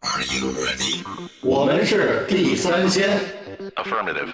[0.00, 1.04] Are you ready？
[1.42, 3.18] 我们是地三鲜。
[3.76, 4.32] Affirmative.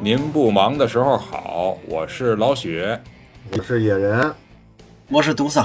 [0.00, 2.82] 您不忙的时候好，我是老许。
[3.52, 4.34] 我是野人，
[5.08, 5.64] 我是独桑，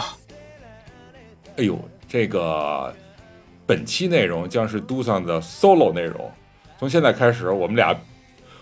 [1.57, 2.93] 哎呦，这个
[3.65, 6.29] 本期内容将是都桑的 solo 内容。
[6.77, 7.95] 从现在开始，我们俩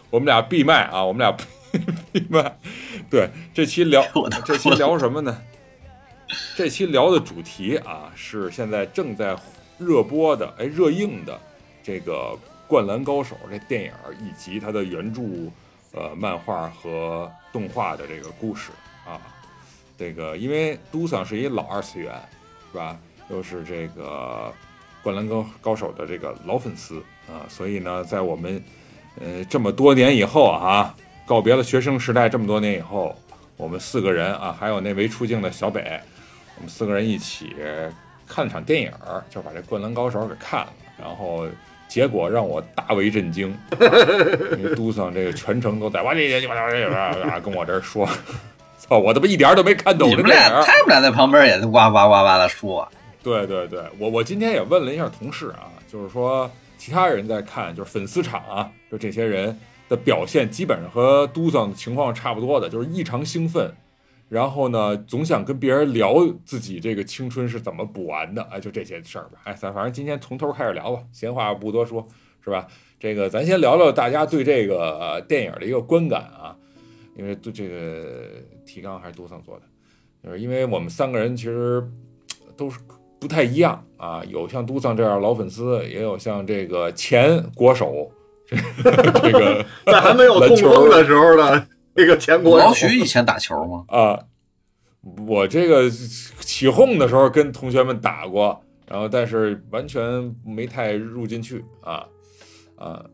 [0.10, 1.36] 我们俩闭麦啊，我们俩
[2.14, 2.58] 闭麦。
[3.10, 4.06] 对，这期聊
[4.46, 5.36] 这期聊什么呢？
[6.56, 9.36] 这期聊的主题啊，是现在正在
[9.78, 11.38] 热播的，哎，热映的
[11.84, 12.36] 这个
[12.68, 15.22] 《灌篮高手》这电影以及它的原著
[15.92, 18.72] 呃漫画和动画的这个故事
[19.06, 19.20] 啊。
[19.98, 22.14] 这个因为都桑是一老二次元，
[22.72, 22.98] 是吧？
[23.30, 24.52] 又是这个
[25.04, 28.62] 《灌篮高高手》的这个老粉丝啊，所以呢，在我们
[29.20, 30.96] 呃这么多年以后啊，
[31.26, 33.16] 告别了学生时代这么多年以后，
[33.58, 36.00] 我们四个人啊，还有那没出镜的小北，
[36.58, 37.56] 我们四个人一起
[38.28, 41.48] 看了场电影儿，就把这《灌篮高手》给看了，然后
[41.88, 43.56] 结果让我大为震惊，
[44.58, 46.90] 因为都桑这个全程都在哇这这哇这
[47.28, 48.08] 哇跟我这儿说，
[48.78, 50.50] 操，我他妈一点儿都没看懂你们俩。
[50.64, 52.88] 他们俩在旁边也是哇哇哇哇的说，
[53.24, 59.58] 对对对，我我今天也问了一下同事啊，就是说其他人在看，就是粉丝场啊，就这些人
[59.90, 63.74] 的表现基本上和都桑情况差不多的，就是异常兴奋，
[64.30, 69.40] 然后呢总想跟别人聊自己这个青春是怎么补完的，哎，就这些事儿吧。
[69.44, 72.08] 哎，咱反正今天从头开始聊吧，闲话不多说，
[72.44, 72.68] 是吧？
[73.00, 76.56] 这个咱先聊聊大家对这个、电影的一个观感啊，
[77.18, 78.26] 因为对这个
[78.66, 79.64] 提纲还是都桑做的，
[80.24, 81.86] 就是因为我们三个人其实
[82.56, 82.80] 都是
[83.20, 88.10] 不太一样啊，有像都桑这样老粉丝，也有像这个前国手，
[88.84, 91.66] 这这个在还没有痛风的时候呢
[91.96, 93.86] 这个前国手老许以前打球吗？
[93.88, 94.20] 啊，
[95.28, 102.06] 我这个起哄的时候跟同学们打过，然后但是完全没太入进去啊
[102.76, 103.06] 啊，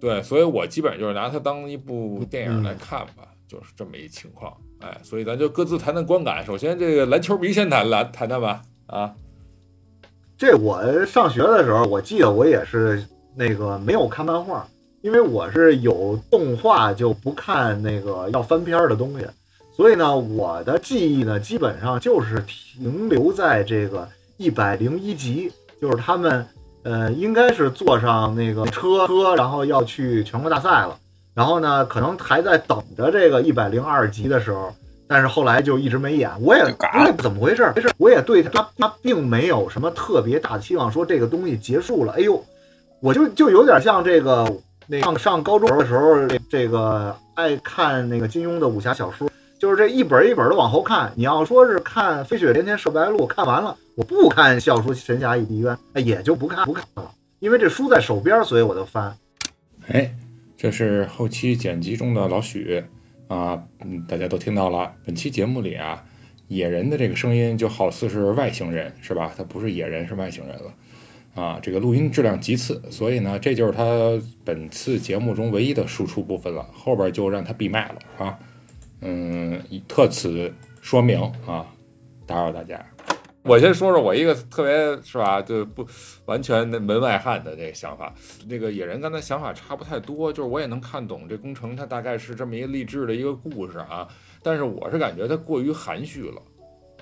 [0.00, 4.52] 对，所以我基本上就是拿它当一部电影来看吧，就是这么一情况。
[4.80, 6.44] 哎，所以咱就各自谈谈观感。
[6.44, 8.62] 首先，这个篮球迷先谈篮谈谈吧。
[8.86, 9.14] 啊，
[10.36, 13.04] 这我上学的时候，我记得我也是
[13.38, 14.66] 那个没有看漫画，
[15.00, 19.24] 因为我是有动画就不看那个要翻篇儿的东西，
[19.76, 26.44] 所以呢，我的记忆呢基本上就是停留在这个一百零一集，就是他们
[26.82, 30.98] 呃应该是坐上那个车车，然后要去全国大赛了，
[31.32, 34.74] 然后呢可能还在等着这个一百零二集的时候。
[35.10, 36.62] 但是后来就一直没演，我也
[37.16, 42.44] 怎么回事儿，没事儿，我也对他他并没有什么特别大的期望，说这个东西结束了，哎呦，
[43.00, 44.52] 我就就有点像这个
[44.86, 51.12] 那上上高中的时候，这个爱看那个金庸的武侠小说，就是这一本一本的往后看。
[51.14, 59.16] 你要说是看《飞雪连天射白鹿》，看完了，我不看《笑书神侠倚碧鸳》，哎也就不看不看了，因为这书在手边，所以我就翻。
[59.88, 60.12] 哎，
[60.56, 62.82] 这是后期剪辑中的老许
[63.28, 64.90] 啊，嗯，大家都听到了。
[65.06, 66.02] 本期节目里啊，
[66.48, 69.32] 野人的这个声音就好似是外星人，是吧？
[69.36, 70.72] 他不是野人，是外星人了。
[71.38, 73.84] 啊，这个录音质量极次，所以呢，这就是他
[74.44, 78.36] 本次节目中唯一的输出部分了，后边就让他闭麦了啊。
[79.02, 81.64] 嗯，特此说明啊，
[82.26, 82.84] 打扰大家。
[83.44, 84.72] 我先说说我一个特别
[85.02, 85.86] 是吧，就不
[86.26, 88.12] 完全的门外汉的这个想法。
[88.48, 94.08] 那个野人刚才想法差不太多，就是我也能看懂这工程它大概是这么一个励志的一个故事啊，
[94.42, 96.42] 但是我是感觉它过于含蓄了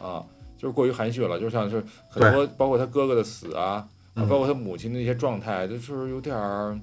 [0.06, 0.22] 啊，
[0.58, 3.88] 就是过于含蓄了，就像是很多包括他哥哥的死啊，
[4.24, 6.78] 包括他母亲的一些状态，就是有点儿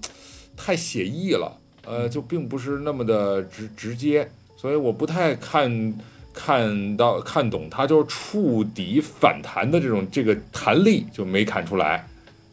[0.56, 1.52] 太写意了，
[1.86, 5.94] 呃，就并不是那么的直直接，所以我不太看。
[6.36, 12.08] 看到看懂他就是触底反弹的这种这个弹力就没看出来，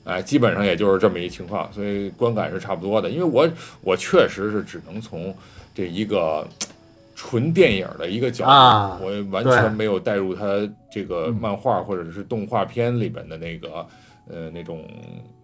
[0.04, 3.08] 哎，基本上也就是这么一情况，所以观感是差不多的。
[3.08, 3.48] 因为我
[3.80, 5.34] 我确实是只能从
[5.74, 6.46] 这一个
[7.16, 10.44] 纯电影的一个角度，啊我完全没有带入他
[10.92, 13.86] 这个嗯漫画或者是动画片里边的那个
[14.32, 14.88] 呃那种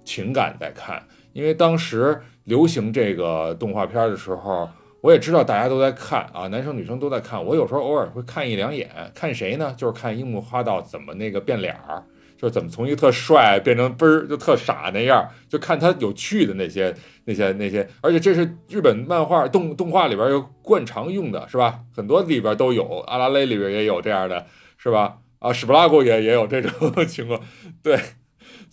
[0.04, 1.02] 情感在看。
[1.32, 4.68] 因为当时流行这个动画片的时候。
[5.02, 7.44] 我也知道大家都在看啊，男生女生都在看。
[7.44, 9.72] 我有时候偶尔会看一两眼，看谁呢？
[9.76, 12.02] 就是看樱木花道怎么那个变脸儿，
[12.36, 16.92] 就是怎么从一个特帅变成嘣儿就特傻那样，就看他有趣的那些
[17.26, 17.88] 那些那些。
[18.00, 21.82] 而且这是日本漫画动动画里边有惯常用的，是吧？
[21.94, 24.44] 很多里边都有，阿拉蕾里边也有这样的，
[24.76, 25.18] 是吧？
[25.38, 26.72] 啊，史布拉古也也有这种
[27.06, 27.40] 情况，
[27.80, 27.96] 对。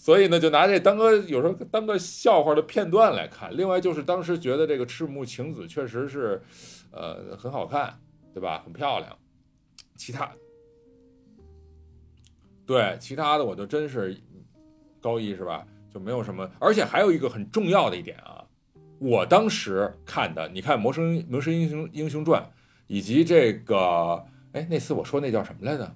[0.04, 3.56] 所以呢，就拿这当个有时候当个笑话的片段来看。
[3.56, 6.44] 另外就是当时觉得这个赤木晴子确实是，
[6.92, 7.98] 呃，很好看
[8.34, 8.62] 对吧？
[8.66, 9.18] 很漂亮。
[9.96, 10.30] 其他，
[12.66, 14.22] 对其他的我就真是
[15.00, 15.66] 高一是吧？
[15.90, 16.52] 就没有什么。
[16.60, 18.44] 而且还有一个很重要的一点啊，
[19.00, 22.42] 我当时看的，你看《魔神魔神英雄英雄传》，
[22.88, 25.96] 以及这个，哎，那次我说那叫什么来着？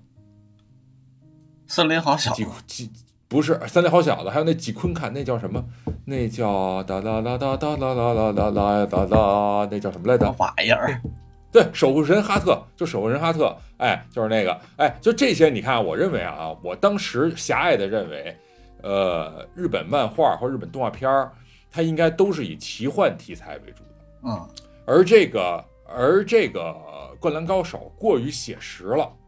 [1.68, 2.88] 森林好小几几
[3.30, 5.64] 不是三连好小子，还有那几坤坎那叫什么？
[6.06, 10.34] 那叫哒哒哒哒哒哒哒哒哒哒哒哒，那叫什么来着？
[10.38, 11.02] 玩意儿，
[11.52, 18.38] 对，守护神哈特，就守护神哈特，哎，就是那个，哎，就这些，你看，我认为啊，我当时狭隘的认为，
[18.82, 21.32] 呃，日本漫画或日本动画片儿，
[21.70, 24.48] 它应该都是以奇幻题材为主的，嗯，
[24.86, 26.74] 而这个，而这个
[27.20, 29.27] 《灌篮高手》过于写实了，对，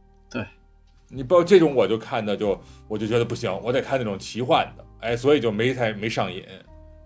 [1.11, 6.43] 你不这种我就看的就我就觉得不行，我得看那种奇幻的，哎，所以就没太没上瘾，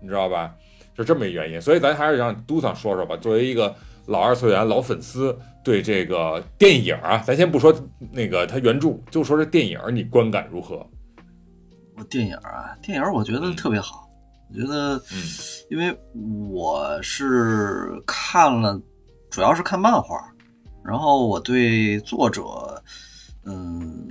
[0.01, 0.53] 你知道吧？
[0.95, 3.75] 就这么一原因，所以咱还是让嘟桑说说吧，作为一个。
[4.05, 5.33] 老二次元老粉丝
[5.63, 7.73] 对这个电影啊，咱先不说
[8.11, 10.85] 那个他原著，就说这电影你观感如何？
[11.95, 14.05] 我电影啊，电影我觉得特别好，
[14.50, 15.23] 我觉得，嗯，
[15.69, 15.97] 因为
[16.51, 18.77] 我是看了，
[19.29, 20.17] 主要是看漫画，
[20.83, 22.44] 然后我对作者，
[23.45, 24.07] 嗯，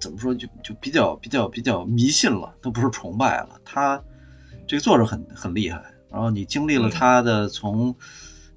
[0.00, 4.02] 怎么说就就比较比较比较迷信了，都不是崇拜了，他
[4.66, 7.94] 这个作者很很厉害，然后你经历了他的从。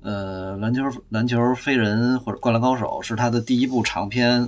[0.04, 4.48] 呃，篮球篮球飞人或者灌篮高手是他的第一部长篇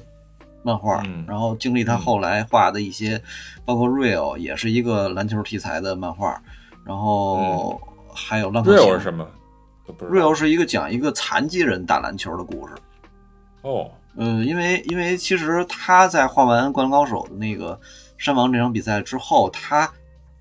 [0.64, 3.22] 漫画，然后经历他后来画的一些，
[3.66, 6.42] 包括 Real 也是一个篮球题材的漫画，
[6.86, 7.82] 然后
[8.14, 8.88] 还有浪客行。
[8.88, 9.28] Real 是什么
[10.00, 12.74] ？Real 是一个讲一个残疾人打篮球的故事。
[13.64, 17.80] 哦，嗯，因为因为其实他在画完灌篮高手的那个
[18.18, 19.92] 山王这场比赛之后，他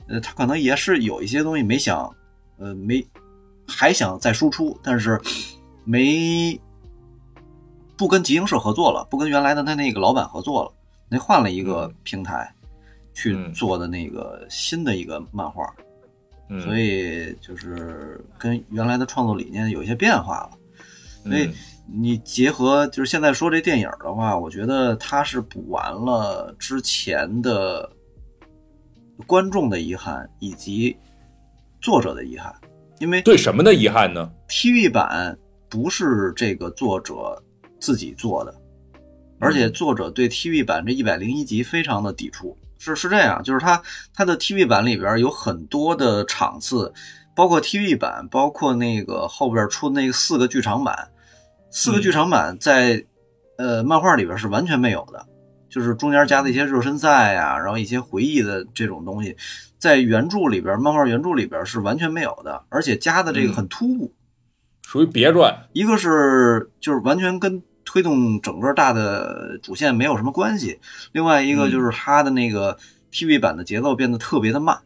[0.07, 2.15] 呃他可能也是有一些东西没想，
[2.59, 3.07] 呃没。
[3.71, 5.21] 还想再输出，但是
[5.85, 6.59] 没
[7.99, 10.73] 不跟集英社合作了，不跟原来的他那个老板合作了，
[11.11, 12.51] 那换了一个平台
[13.13, 15.71] 去做的那个新的一个漫画，
[16.65, 20.51] 所以就是跟原来的创作理念有一些变化了。
[21.25, 21.51] 所以
[21.91, 27.91] 你结合就是现在说这电影的话，我觉得它是补完了之前的
[29.27, 30.97] 观众的遗憾以及
[31.81, 32.55] 作者的遗憾。
[32.99, 35.39] 因为对什么的遗憾呢？TV 版
[35.69, 37.43] 不是这个作者
[37.81, 38.55] 自己做的，
[39.39, 42.57] 而且作者对 TV 版这一百零一集非常的抵触。
[42.81, 43.81] 是是这样，就是他
[44.13, 46.93] 他的 TV 版里边有很多的场次，
[47.35, 51.09] 包括 TV 版，包括那个后边出那个四个剧场版，
[51.71, 53.05] 四个剧场版在
[53.57, 55.27] 呃漫画里边是完全没有的，
[55.69, 59.37] 就是中间加的一些热身赛啊，然后一些回忆的这种东西。
[59.79, 64.13] 在原著里边，漫画原著里边是完全没有的，而且加的这个很突兀，
[64.85, 65.55] 属于别传。
[65.73, 70.81] 一个是就是完全跟推动整个大的主线没有什么关系，
[71.13, 72.77] 另外一个就是它的那个
[73.13, 74.77] TV 版的节奏变得特别的慢。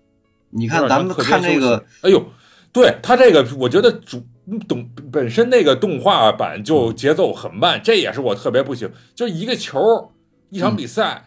[0.51, 2.27] 你看咱们看这个，哎呦，
[2.71, 4.23] 对它这个，我觉得主
[4.69, 10.13] 动本身那个动画版就节奏很慢，这也是我特别不行，就一个球
[10.51, 11.25] 一场比赛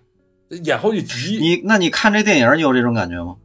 [0.64, 1.38] 演好几集。
[1.40, 3.36] 你那你看这电影，你有这种感觉吗？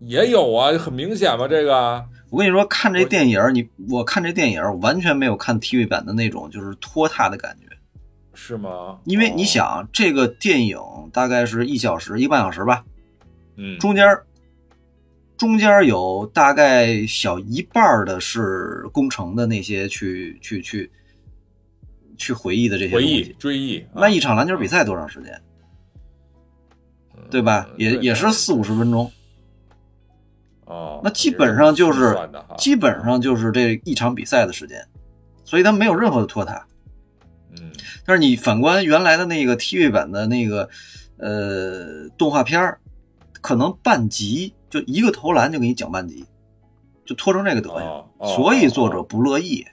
[0.00, 1.48] 也有啊，很明显吧。
[1.48, 7.74] 这个，我跟你说，看这电影，你我看这电影完全没有看 TV 版的那种，就是拖沓的感觉，
[8.34, 8.98] 是吗？
[9.04, 10.78] 因为你想，这个电影
[11.12, 12.84] 大概是一小时一个半小时吧，
[13.56, 14.06] 嗯，中间
[15.36, 20.90] 中间有大概小一半的是工程的那些去去去
[22.16, 23.84] 去回忆的这些回忆追忆。
[23.94, 25.40] 那一场篮球比赛多长时间？
[27.28, 27.68] 对吧？
[27.76, 29.10] 也也是四五十分钟。
[30.64, 32.16] 哦，那基本上就是
[32.56, 34.80] 基本上就是这一场比赛的时间，
[35.44, 36.66] 所以它没有任何的拖沓。
[37.58, 37.72] 嗯，
[38.04, 40.68] 但是你反观原来的那个 TV 版的那个
[41.18, 42.80] 呃动画片儿，
[43.40, 46.24] 可能半集就一个投篮就给你讲半集，
[47.04, 49.66] 就拖成这个德行，所以作者不乐意，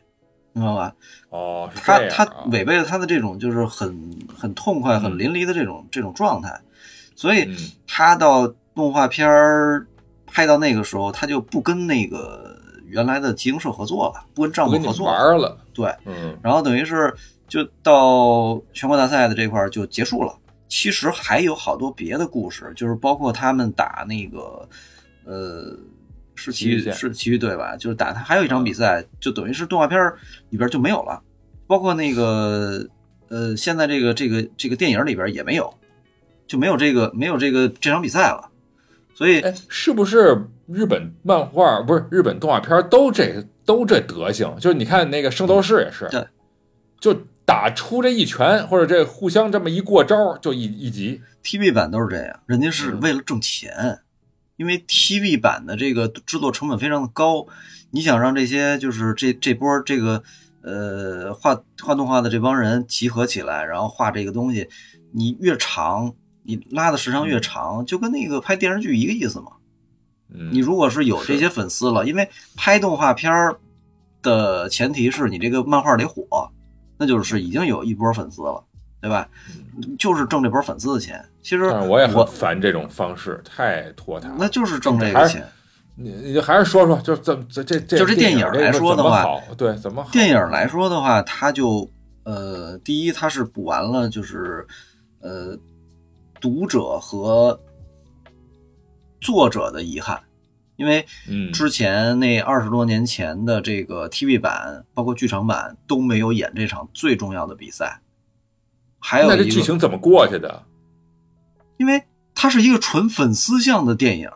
[0.53, 0.95] 你知道吧？
[1.29, 6.61] 哦，他他违背了他的这种就是很很痛快、很淋漓的这种这种状态，
[7.15, 7.53] 所以
[7.87, 9.87] 他到动画片儿。
[10.35, 15.55] 拍到那个时候，他就不跟那个原来的集英社合作了，不跟账目合作玩了。
[15.71, 17.13] 对，嗯，然后等于是
[17.47, 20.35] 就到全国大赛的这块就结束了。
[20.67, 24.67] 其实还有好多别的故事，就是包括他们打那个
[25.25, 25.77] 呃
[26.35, 29.99] 是奇遇是奇遇队吧，就是打他还有一场比赛，就等于是动画片
[30.49, 31.21] 里边就没有了，
[31.67, 32.87] 包括那个
[33.29, 35.73] 呃现在这个这个这个电影里边也没有，
[36.47, 38.49] 就没有这个没有这个这场比赛了。
[39.15, 44.55] 所以，是不是日本漫画不是日本动画片都这都这德行？
[44.59, 46.25] 就是你看那个《圣斗士》也是，对，
[46.99, 47.15] 就
[47.45, 51.21] 打出这一拳，或者这互相这么一过招，就一一集。
[51.43, 53.99] TV 版都是这样，人家是嗯为了挣钱，
[54.55, 57.45] 因为 TV 版的这个制作成本非常的高，
[57.91, 60.23] 你想让这些就是这这波这个
[60.61, 64.69] 呃画画动画的这帮人集合起来，然后画这个东西，
[65.11, 69.53] 你越长，你拉的时长越长，就跟那个拍电视剧一个意思嘛。
[70.33, 73.59] 嗯，你如果是有这些粉丝了，因为拍动画片儿
[74.21, 76.49] 的前提是你这个漫画得火，
[76.97, 78.63] 那就是已经有一波粉丝了，
[79.03, 79.27] 对吧？
[79.99, 81.21] 就是挣这波粉丝的钱。
[81.41, 84.35] 其实我也很我烦这种方式，太拖沓了。
[84.39, 85.45] 那就是挣这个钱。
[85.95, 89.25] 你你还是说说，就怎么这这这就这电影影来说的话
[89.57, 90.09] 对怎么好？
[90.09, 91.91] 电影来说的话，它就
[92.23, 94.65] 呃，第一它是补完了，就是
[95.19, 95.59] 呃，
[96.39, 97.59] 读者和
[99.19, 100.17] 作者的遗憾，
[100.77, 107.99] 因为嗯之前那二十多年前的这个 TV 版，包括剧场版都没有演这场最重要的比赛。
[109.05, 110.63] 还有那剧情怎么过去的？
[111.77, 112.01] 因为
[112.33, 114.29] 它是一个纯粉丝向的电影，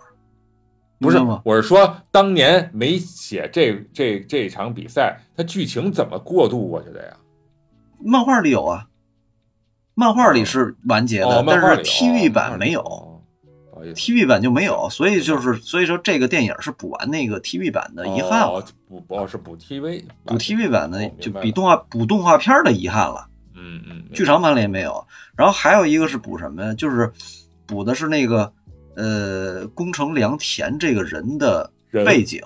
[1.00, 7.14] 不是吗？，我是说当年没写这这这场比赛，它剧情怎么过渡过去的呀？
[8.04, 8.88] 漫画里有啊，
[9.96, 13.14] 漫画里是完结的，哦，但是 TV 哦版没有。
[13.96, 18.48] ，TV 版就没有，所以就是所以说这个电影是补完那个 TV 版的遗憾
[18.88, 25.06] 补哦是补 TV 补 TV 版的哦就比动画补动画片的遗憾了，嗯嗯，剧场版里也没有。
[25.36, 26.74] 然后还有一个是补什么呀？
[26.76, 27.12] 就是
[27.66, 28.54] 补的是那个
[28.96, 31.72] 呃宫城良田这个人的
[32.06, 32.42] 背景，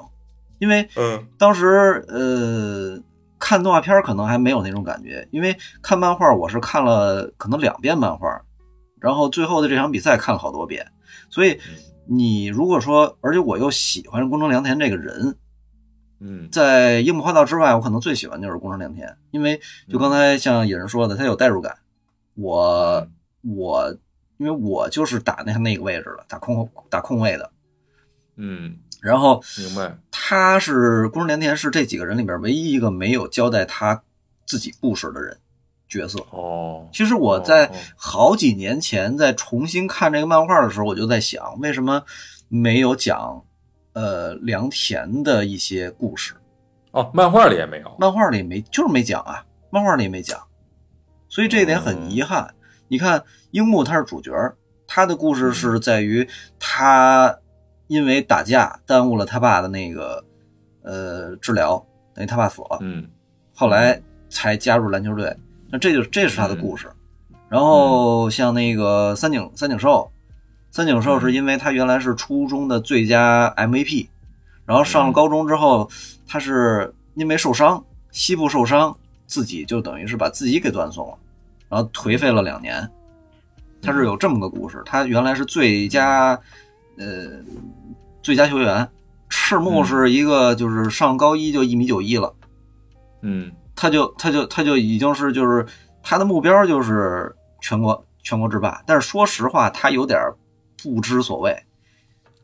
[0.59, 1.27] 因为嗯。
[1.37, 2.99] 当时呃
[3.37, 8.41] 看动画片可能还没有那种感觉，因为看漫画我是看了可能两遍漫画，
[8.99, 10.85] 然后最后的这场比赛看了好多遍，
[11.29, 11.59] 所以
[12.07, 15.35] 你如果说，而且我又喜欢宫城良田这个人，
[16.21, 16.47] 嗯。
[16.51, 19.59] 在樱木花道之外，我可能最喜欢就是宫城良田，因为
[19.89, 21.77] 就刚才像野人说的，他有代入感，
[22.35, 23.05] 我
[23.41, 23.97] 我
[24.37, 27.51] 因为我就是打那那个位置的，打空打空位的，
[28.37, 29.97] 嗯，然后明白。
[30.11, 34.01] 他是宫城良田是这几个人里边唯一一个没有交代他
[34.45, 35.37] 自己故事的人
[35.89, 36.19] 角色。
[36.29, 42.03] 哦，其实我在好几年前在重新看这个漫画的时候，我就在想，为什么
[42.47, 43.43] 没有讲
[43.93, 46.33] 呃良田的一些故事？
[46.91, 47.95] 哦，漫画里也没有。
[47.99, 50.39] 漫画里没，就是没讲啊，漫画里没讲，
[51.29, 52.53] 所以这一点很遗憾。
[52.87, 54.31] 你看樱木他是主角，
[54.85, 56.27] 他的故事是在于
[56.59, 57.37] 他
[57.87, 60.23] 因为打架耽误了他爸的那个
[60.83, 61.81] 呃治疗，
[62.13, 63.07] 等于他爸死了，嗯
[63.53, 65.35] 后来才加入篮球队。
[65.69, 66.91] 那这就这是他的故事。
[67.47, 70.11] 然后像那个三井三井寿，
[70.71, 74.07] 三井寿是因为他原来是初中的最佳 MVP，
[74.65, 75.89] 然后上了高中之后，
[76.25, 81.17] 他是因为受伤，膝部受伤，自己就等于是把自己给断送了，
[81.67, 82.89] 然后颓废了两年。
[83.81, 86.39] 他是有这么个故事，他原来是最佳，
[86.97, 87.31] 呃，
[88.21, 88.87] 最佳球员，
[89.27, 92.33] 赤木是一个就是上高一就一米九一了。
[93.23, 95.65] 嗯他就他就他就已经是就是
[96.01, 100.17] 他的目标就是全国全国制霸，但是说实话，他有点
[100.81, 101.55] 不知所谓。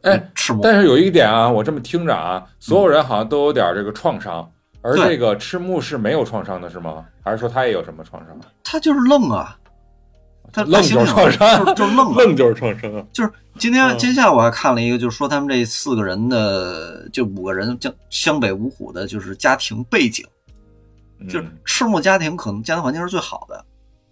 [0.04, 4.50] 哎，赤木，但是有一点啊，我这么听着啊，所有人好像都有点这个创伤，
[4.82, 7.04] 而这个赤木是没有创伤的，是吗？
[7.24, 8.40] 还是说他也有什么创伤？
[8.64, 9.58] 他就是愣啊，
[10.54, 12.16] 他愣就是创就是伤，就是愣啊。
[12.24, 12.94] 愣就是创伤。
[12.96, 13.04] 啊。
[13.12, 13.98] 就是今天嗯。
[13.98, 20.24] 今天下午我还看了一个，就是说他们这四个人的就五个人江湘北五虎的，就是家庭背景，
[21.28, 21.58] 就是嗯。
[21.66, 23.66] 赤木家庭可能家庭环境是最好的，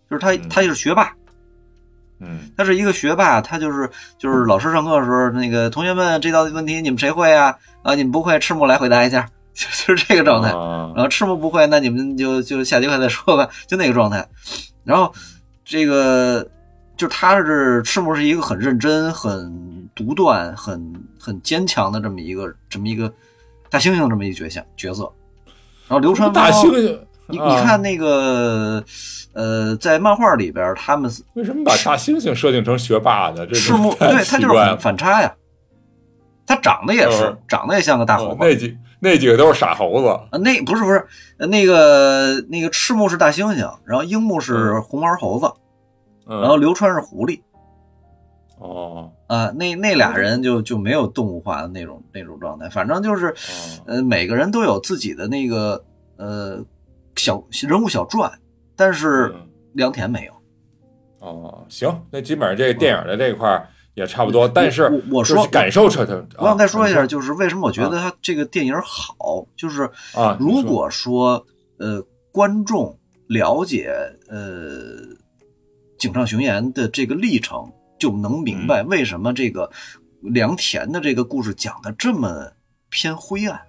[0.10, 0.50] 就是他嗯。
[0.50, 1.16] 他就是学霸，
[2.20, 7.56] 嗯他是一个学霸，他就是就是老师上课的时候，那个同学们这道问题你们谁会啊？
[7.84, 10.50] 啊，你们不会，赤木来回答一下， 就是这个状态。
[10.50, 14.26] 啊然后赤木不会，那你们就就下节课再说吧，就那个状态。
[14.84, 15.14] 然后
[15.66, 16.48] 这个
[16.96, 23.12] 就他是赤木是一个很认真、很独断、很很坚强的这么一个这么一个
[23.70, 25.12] 大猩猩这么一个角色角色。
[25.88, 28.84] 然后流川大枫猩猩，你啊你看那个
[29.34, 33.46] 呃，在漫画里边，他们为什么把大猩猩设定成学霸呢？
[33.46, 34.78] 这赤木对他就是反。
[34.78, 35.36] 反差呀，
[36.46, 37.38] 他长得也是、嗯。
[37.48, 38.32] 长得也像个大猴子。
[38.34, 40.08] 哦那几那几个都是傻猴子。
[40.08, 41.06] 啊，那不是不是，
[41.38, 45.52] 呃那个那个赤木是大猩猩，然后樱木是红毛猴子，
[46.28, 47.42] 嗯，然后流川是狐狸
[48.58, 49.12] 哦。
[49.28, 53.34] 啊、那那俩人就就没有动物化的那种那种状态，反正就是哦。
[53.88, 55.84] 呃每个人都有自己的那个
[56.18, 56.64] 呃
[57.16, 58.32] 小人物小传，
[58.76, 60.34] 但是嗯良田没有。
[61.20, 66.14] 哦，行，那基本上这个电影的这一块儿也差不多，但是我我说是感受彻它。
[66.38, 71.44] 我想再说一下，啊就是为什么我觉得他这个电影好，就是啊，如果说
[71.80, 72.96] 呃观众
[73.28, 73.92] 了解
[74.30, 75.00] 呃
[75.98, 79.72] 井上雄彦的这个历程，就能明白为什么这个
[80.22, 82.52] 良田的这个故事讲的这么
[82.90, 83.60] 偏灰暗。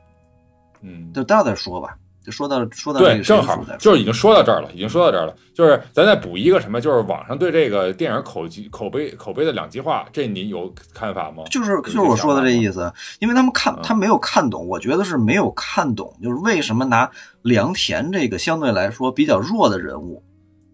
[0.82, 5.36] 嗯，就待会儿再说吧，就说到说到这对，正好就是已经说到这儿了，已经说到这儿了。
[5.54, 11.44] 就是咱再补一个什么，就是网上对这个电影口级口碑口碑的两极化，这你有看法吗？
[11.52, 12.92] 就是就是我说的这意思。
[13.20, 17.08] 因为他们看嗯他没有看懂，我觉得是没有看懂，就是为什么拿
[17.42, 20.20] 良田这个相对来说比较弱的人物，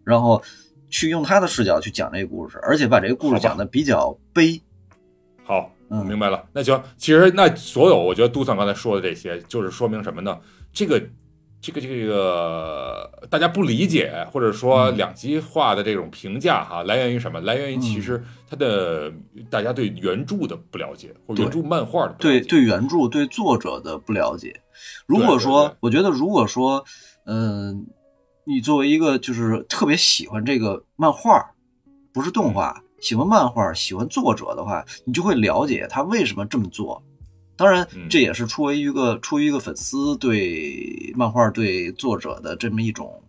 [0.04, 0.42] 然后
[0.88, 4.58] 去用他的视角去讲这个故事，而且把这个故事讲的比较悲。
[5.44, 6.42] 好，嗯明白了。
[6.54, 10.38] 那行，其实那所有我觉得杜桑刚才说的这些，就是说明什么呢？
[10.72, 11.00] 这个。
[11.62, 17.40] 这个这个大家不理解，或者说嗯两极化的这种评价哈，来源于什么？
[17.42, 19.12] 来源于其实它的
[19.48, 22.48] 大家对原著的不了解，或者原著漫画的对解。
[22.48, 24.60] 对原著对作者的不了解。
[25.06, 26.84] 如果说，我觉得如果说，
[27.26, 27.86] 嗯、
[28.44, 31.54] 你作为一个就是特别喜欢这个漫画，
[32.12, 37.00] 不是动画，喜欢漫画，喜欢作者的话，你就会了解他为什么这么做。
[37.56, 43.22] 当然嗯，这也是出于一个出于一个粉丝对漫画对作者的这么一种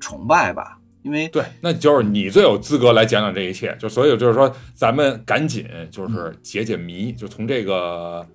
[0.00, 0.78] 崇拜吧。
[1.02, 3.74] 因为对，那就是你最有资格来讲讲这一切。
[3.78, 8.26] 就所以就是说，咱们赶紧就是解解谜，就从这个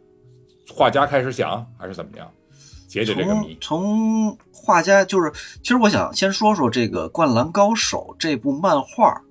[0.72, 2.28] 画家开始想，还是怎么样
[2.88, 3.58] 解解这个从谜？
[3.60, 5.32] 从画家就是，
[5.62, 9.22] 其实我想先说说这个《灌篮高手》这部漫画，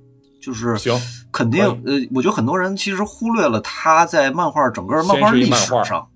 [0.43, 0.93] 就是行，
[1.31, 6.09] 肯定呃，我觉得很多人其实忽略了他在漫画整个漫画历史上，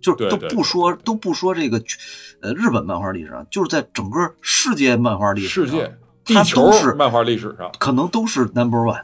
[0.00, 1.80] 就都不说都不说这个
[2.40, 9.02] 呃日本漫画历史上，就是在整个世界漫画历史上，世界、地球都是漫画历史上，可能都是 number one。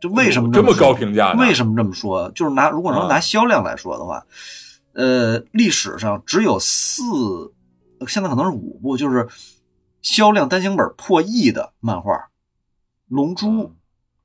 [0.00, 1.32] 就为什么这么么高评价？
[1.34, 2.30] 为什么这么说？
[2.32, 4.22] 就是拿如果说啊拿销量来说的话，
[4.94, 7.02] 呃，历史上只有四，
[8.00, 9.28] 呃现在可能是五部，就是
[10.02, 12.12] 销量单行本破亿的漫画，
[13.12, 13.46] 《龙珠》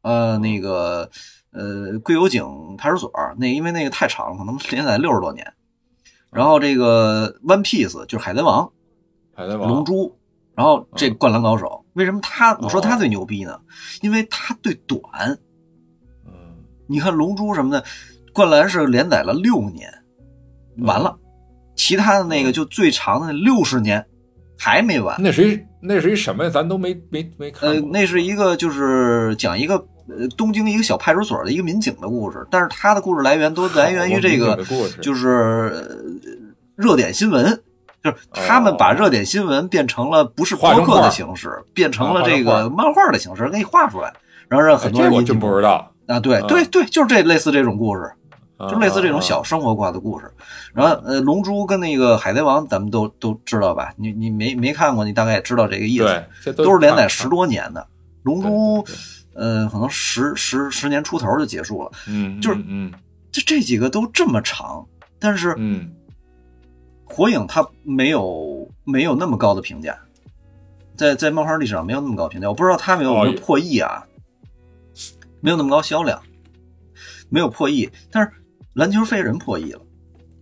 [0.02, 1.10] 呃，那个
[1.52, 5.54] 呃，《桂有井派出所》那因为那个太长了，可能连载六十多年。
[6.32, 8.66] 然后这个《One Piece》就是《海贼王》，
[9.36, 10.18] 海贼王、龙珠，
[10.56, 13.00] 然后这嗯《灌篮高手》，为什么他我说他哦。
[13.00, 13.60] 最牛逼呢？
[14.02, 15.38] 因为他对短，
[16.26, 16.32] 嗯，
[16.88, 17.82] 你看《龙珠》什么的，
[18.34, 19.92] 《灌篮》是连载了六年，
[20.78, 21.18] 完了，
[21.76, 24.08] 其他的那个就最长的六十年
[24.58, 25.16] 还没完。
[25.22, 26.50] 那是一那是一什么呀？
[26.50, 29.76] 咱都没没没看呃。，那是一个就是讲一个
[30.10, 34.58] 呃东京一个小派出所的一个民警的故事，但是他的故事来源都来源于这个
[35.02, 35.28] 就是
[35.74, 35.98] 呃
[36.76, 37.62] 热点新闻。
[38.04, 44.14] 就是他们把热点新闻变成了不是播客的形式，变成了这个漫画的形式，给你画出来，
[44.48, 48.04] 然后让很多哎这我真不知道，啊，对嗯对对，就是这类似这种故事。
[48.60, 50.32] 就就类似这种小生活化的故事。
[50.74, 53.94] 然后呃，龙珠跟那个海贼王，咱们都都知道吧？
[53.98, 56.54] 你你没没看过，你大概也知道这个意思。
[56.54, 57.88] 都是连载十，多年的。
[58.24, 58.86] 龙珠
[59.34, 61.92] 呃，可能十十十年出头就结束了。
[62.08, 62.92] 嗯，就是嗯
[63.32, 64.86] 这这几个都这么长，
[65.20, 65.92] 但是嗯
[67.06, 69.98] 火影它没有没有那么高的评价，
[70.98, 72.50] 在在漫画历史上没有那么高评价。
[72.50, 74.04] 我不知道它有没有哦没有破亿啊，
[75.40, 76.22] 没有那么高销量，
[77.30, 77.90] 没有破亿。
[78.12, 78.30] 但是
[78.78, 79.80] 篮球飞人破亿了，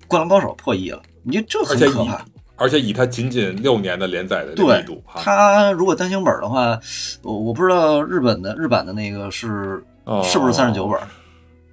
[0.09, 2.25] 灌篮高手破亿了，你这而且以很可怕。
[2.57, 6.77] 而且以他仅仅六年的连载的力度哈，它如果单行本的话，
[7.21, 10.21] 我我不知道日本的日版的那个是哦。
[10.21, 10.99] 是不是三十九本，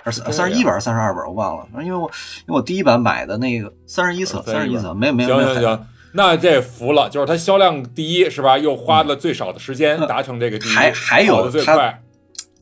[0.05, 1.67] 还是三十一本还是、三十二本，我忘了。
[1.83, 2.09] 因为我
[2.47, 5.63] 因为我第一版买的那个三十一册，三十一册，没有没有行没有行。
[5.63, 8.57] 行，那这服了，就是它销量第一是吧？
[8.57, 12.03] 又花了最少的时间嗯达成这个第一，还还有跑得最它快，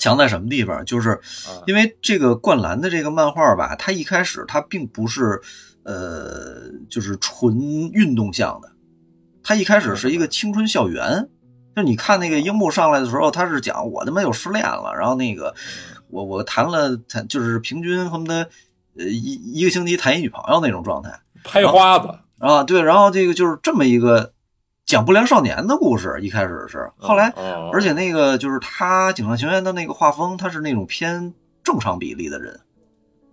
[0.01, 0.85] 强在什么地方？
[0.85, 5.41] 就是啊因为这个灌篮的这个漫画吧，它一开始它并不是
[5.85, 7.57] 呃就是纯
[7.93, 8.73] 运动向的，
[9.45, 11.29] 它一开始是一个青春校园。
[11.77, 15.55] 就你看那个樱木上来的时候，他是讲我他妈又失恋了，然后那个
[16.09, 18.49] 我我谈了谈就是平均恨不得
[18.99, 22.09] 呃一一个星期谈一女朋友那种状态拍花子，
[22.41, 24.33] 啊，对，然后这个就是这么一个
[24.90, 27.70] 讲不良少年的故事，一开始是，后来哦。
[27.72, 32.59] 而且那个就是他警上行员的那个画风，他是那种偏正常比例的人，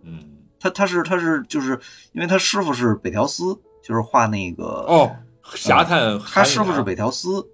[0.04, 0.20] 嗯。
[0.60, 1.80] 他他是他是就是
[2.13, 5.15] 因为他师傅是北条司，就是画那个哦，
[5.56, 7.48] 侠探他师傅是北条司，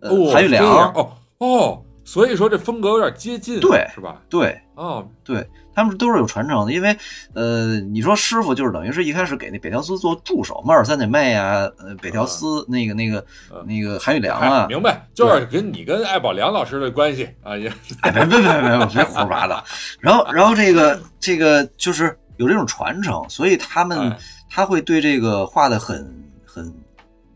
[0.00, 4.20] 呃，哦韩玉良，哦哦，所以说这风格有点接近，对是吧？
[4.28, 6.96] 对哦，对，他们都是有传承的，因为
[7.34, 13.64] 呃，你说师傅就是等于是一开始给那北条司做助手，猫耳三姐妹啊，呃，北条司那个那个嗯。
[13.66, 19.62] 那个韩宇良哎啊，明白，就是跟你跟艾宝良老师的关系啊，也哎，别别别别别别胡说八道。
[20.00, 24.18] 然后，然后这个这个就是有这种传承，所以他们哎。
[24.54, 26.06] 他会对这个画的很
[26.44, 26.70] 很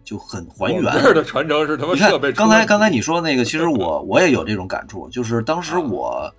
[0.04, 0.82] 就很还原。
[0.82, 6.30] 这儿的传承是他妈你看设备出刚才刚才你说那个，其实我我也有这种感触，就是当时我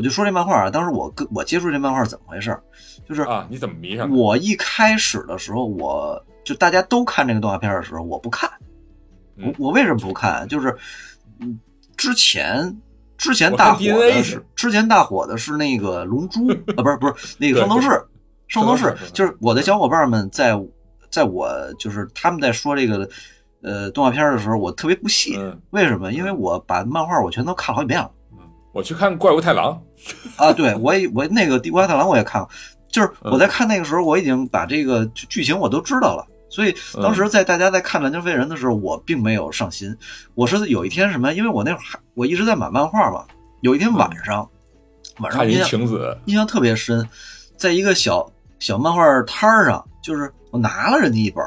[0.00, 2.58] 我就说这漫画啊，当时我跟我接触这漫画怎么回事，
[3.06, 4.10] 就是啊，你怎么迷上？
[4.10, 8.50] 我一开始的时候，我就大家都看这个动画片的时候，我不看。
[9.36, 10.48] 我嗯我为什么不看？
[10.48, 10.74] 就是
[11.40, 11.60] 嗯，
[11.98, 12.74] 之前
[13.18, 17.88] 之前大火的是之前大火的是那个《龙珠》啊，不是不是那个《圣斗士》，
[18.48, 20.58] 《圣斗士就是我的小伙伴们在
[21.10, 21.46] 在我
[21.78, 23.06] 就是他们在说这个
[23.60, 25.36] 呃动画片的时候，我特别不屑。
[25.36, 26.10] 嗯，为什么？
[26.10, 28.10] 因为我把漫画我全都看好几遍了
[28.72, 29.82] 我去看怪物太郎，
[30.36, 30.52] 啊！
[30.52, 32.48] 对我也我那个《地瓜太郎》我也看了，
[32.88, 36.26] 就是我在看那个时候，我已经把这个剧剧情我都知道了。
[36.48, 39.96] 所以当时在大家在看《蓝球飞人》的时候，我并没有上心。
[40.34, 41.32] 我是有一天什么？
[41.34, 43.24] 因为我那会儿还我一直在买漫画嘛。
[43.60, 44.48] 有一天晚上，
[45.18, 45.68] 晚上印象
[46.24, 47.08] 印象特别深，
[47.56, 51.44] 在一个小小漫画摊儿上，就是我拿了人家一本，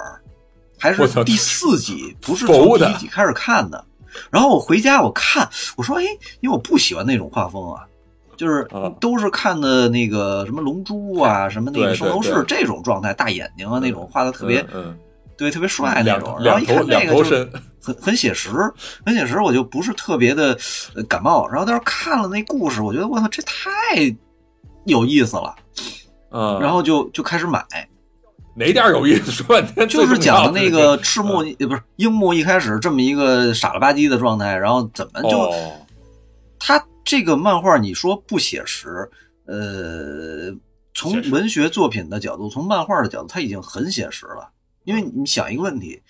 [0.79, 3.83] 还是第四集，不是 从第一集开始看的。
[4.29, 6.03] 然后我回家我看，我说哎，
[6.39, 7.83] 因为我不喜欢那种画风啊，
[8.37, 14.97] 就是啊都是看的那个什么龙珠啊，什么那个圣斗士这种状态，大眼睛啊那种画的特别嗯，
[15.37, 16.37] 对特别帅那种。
[16.41, 17.49] 然后一看那个就是
[17.81, 18.51] 很很写实，
[19.05, 20.57] 很写实，我就不是特别的
[20.95, 21.47] 呃感冒。
[21.47, 23.71] 然后但是看了那故事，我觉得我操，这太
[24.85, 25.55] 有意思了，
[26.31, 27.63] 嗯，然后就就开始买，
[28.55, 29.31] 哪点有意思？
[29.31, 35.71] 说半天 就是讲的那个赤木不是樱木一开始这么一个傻了吧唧的状态，然后怎么就哦，
[36.65, 38.87] 他这个漫画你说不写实，
[39.45, 40.55] 呃，
[40.93, 44.49] 从文学作品的角度，从漫画的角度，他已经很写实了。
[44.85, 46.01] 因为你想一个问题，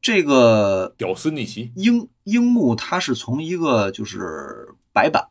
[0.00, 5.22] 这个屌丝逆袭，樱樱木他是从一个就是白板，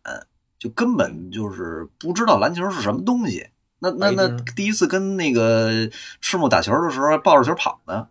[0.59, 3.47] 就根本就是不知道篮球是什么东西。
[3.79, 5.89] 那那那第一次跟那个
[6.21, 8.07] 赤木打球的时候，还抱着球跑呢，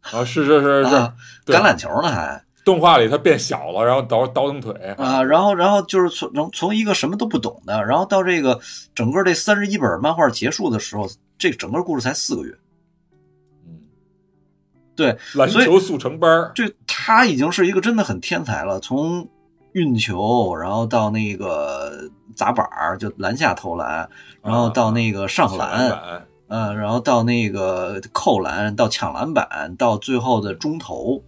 [0.00, 1.14] 啊，是是是是啊，
[1.46, 4.72] 橄榄球呢还动画里他变小了，然后倒倒腾腿。
[4.96, 8.60] 啊，然后然后就是从从从一个什么都不懂的，然后到这个
[8.94, 12.54] 整个这三十一本漫画结束的时候，这整个故事才四个月，
[13.66, 13.80] 嗯，
[14.94, 19.28] 对，篮球速成班儿，这他已经是一个真的很天才了，从
[19.72, 24.08] 运球，然后到那个砸板儿，就篮下投篮，
[24.42, 31.22] 然后到那个上篮，板，呃，然后到那个扣篮，到抢篮板，到最后的中投，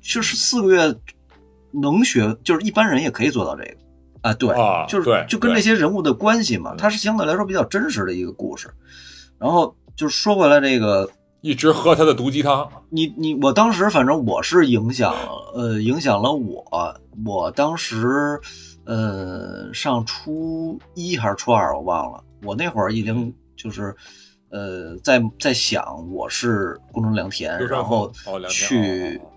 [0.00, 0.94] 就就是四个月
[1.72, 3.76] 能学，就是一般人也可以做到这个。
[4.22, 6.76] 啊，对，啊，就是就跟这些人物的关系嘛，嗯。
[6.76, 8.68] 它是相对来说比较真实的一个故事。
[9.38, 11.08] 然后就是说回来这个，
[11.40, 15.14] 一直喝他的毒鸡汤，你你我当时反正我是影响
[15.54, 18.38] 呃影响了我，我当时
[18.84, 23.96] 呃上初一还是初二我忘了，我那会儿已经就是
[24.50, 25.82] 呃在在想
[26.12, 28.12] 我是宫城良田，然后
[28.50, 29.29] 去哦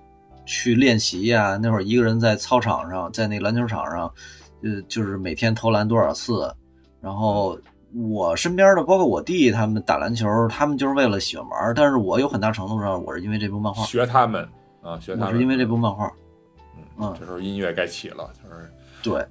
[0.46, 4.12] 去练习呀、那会儿一个人在操场上，在那篮球场上，
[4.64, 6.54] 呃，就是每天投篮多少次，
[7.02, 7.58] 然后。
[8.10, 11.76] 我身边的，包括我弟他们打篮球，他们就是为了喜欢玩儿。
[11.76, 14.44] 但是我有很大程度上，我是因为这部漫画，学他们
[14.82, 16.12] 啊，学他们，我是因为这部漫画。
[16.76, 18.68] 嗯嗯这时候音乐该起了，就是
[19.04, 19.24] 对，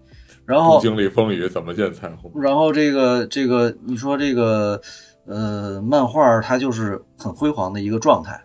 [0.47, 2.31] 然不后经历风雨怎么见彩虹？
[2.41, 4.81] 然后这个这个，你说这个
[5.27, 8.41] 呃，漫画它就是很辉煌的一个状态。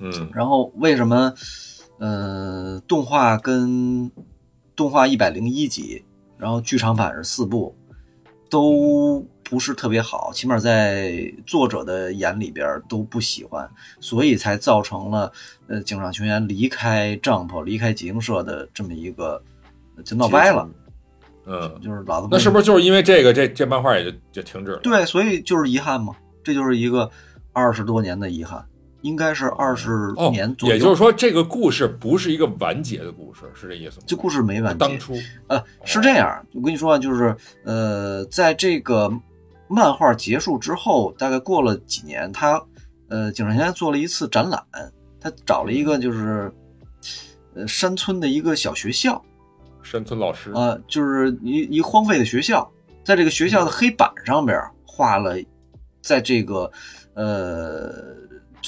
[0.00, 1.32] 嗯然后为什么
[1.98, 4.10] 呃，动画跟
[4.76, 6.04] 动画一百零一集，
[6.36, 7.76] 然后剧场版是四部，
[8.48, 15.32] 都不是特别好，起码在作者的眼里边都不喜欢，所以才造成了
[15.66, 19.42] 呃警上雄彦离开帐篷、离开集英社的这么一个
[20.04, 20.68] 就闹掰了，
[21.46, 24.78] 嗯，就是老子那是不是就是因为这个，这这漫画也就就停止了？
[24.78, 27.10] 对，所以就是遗憾嘛，这就是一个
[27.52, 28.64] 二十多年的遗憾，
[29.02, 30.74] 应该是二十哦年，左右。
[30.74, 34.04] 也就是说，这个故事不是一个完结的故事，是这意思吗？
[34.06, 34.78] 这故事没完结。
[34.78, 35.14] 当初
[35.46, 37.34] 呃，是这样，我跟你说啊，就是
[37.64, 39.10] 呃，在这个
[39.68, 42.60] 漫画结束之后，大概过了几年，他
[43.08, 44.62] 呃，井上雄彦做了一次展览，
[45.20, 46.52] 他找了一个就是
[47.54, 49.22] 呃山村的一个小学校
[49.82, 52.70] 山村老师，啊、就是一一荒废的学校，
[53.04, 55.36] 在这个学校的黑板上边画了，
[56.02, 56.70] 在这个
[57.14, 58.16] 呃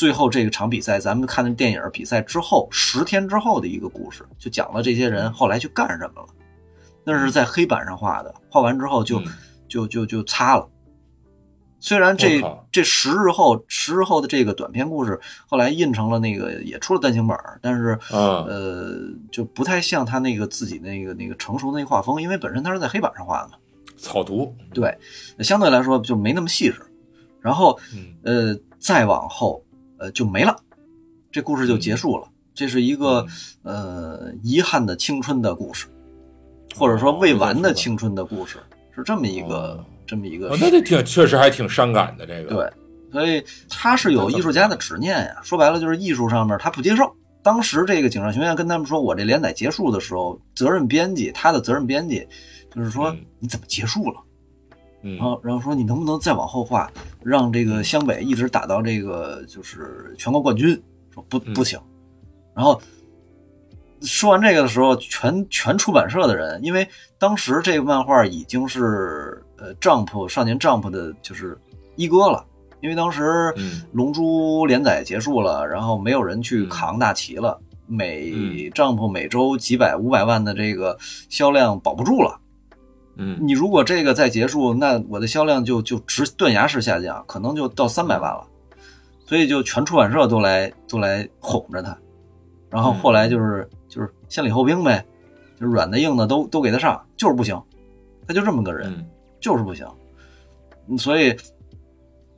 [0.01, 6.29] 最后这个场比赛，咱们看的电影比赛之后十天之后的一个故事，就讲了这些人后来去干什么了。
[7.05, 9.27] 那是在黑板上画的，画完之后就、嗯
[9.69, 10.67] 就就就擦了。
[11.81, 18.95] 虽然这这十日后十日后的这个短篇故事后来印成了那个也出了单行本儿，但是啊呃
[19.31, 23.55] 就不太像他那个自己那个那个成熟那个画风，因为本身他是在黑板上画的嘛，
[23.99, 24.97] 草图，对，
[25.41, 26.81] 相对来说就没那么细致。
[27.39, 29.63] 然后嗯呃再往后
[30.01, 30.57] 呃就没了，
[31.31, 32.27] 这故事就结束了。
[32.55, 33.25] 这是一个
[33.63, 35.87] 呃遗憾的青春的故事，
[36.75, 38.59] 或者说未完的青春的故事，
[38.97, 42.55] 是这么一个哦这么一个哦，那这挺确实还挺伤感的这个。
[42.55, 42.73] 对，
[43.13, 45.37] 所以他是有艺术家的执念呀。
[45.43, 47.15] 说白了就是艺术上面他不接受。
[47.43, 52.27] 当时这个井上雄彦跟他们说，我这连载结束的时候，责任编辑他的责任编辑
[52.75, 54.21] 就是说嗯你怎么结束了？
[55.03, 56.91] 嗯然后然后说你能不能再往后画，
[57.23, 60.81] 让这个湘北一直打到这个就是全国冠军？
[61.13, 61.79] 说不嗯不行。
[62.55, 62.81] 然后
[64.03, 66.87] 说完这个的时候，全全出版社的人，因为
[67.19, 71.59] 当时这个漫画已经是呃 Jump 少年 Jump 的就是
[71.97, 72.45] 一哥了，
[72.81, 82.39] 因为当时嗯龙珠连载结束了，然后没有人去扛大旗了，每嗯 Jump 每周几百五百万的这个销量保不住了。
[83.23, 88.47] 嗯你如果这个再结束，那我的销量就就直断崖式下降，可能就到三百万了。
[89.27, 91.97] 所以就全出版社都来都来哄着他，
[92.69, 95.05] 然后后来就是就是先礼后兵呗，
[95.59, 97.63] 就是软的硬的都都给他上，就是不行，
[98.27, 99.07] 他就这么个人，嗯
[99.39, 99.87] 就是不行。
[100.89, 101.37] 嗯所以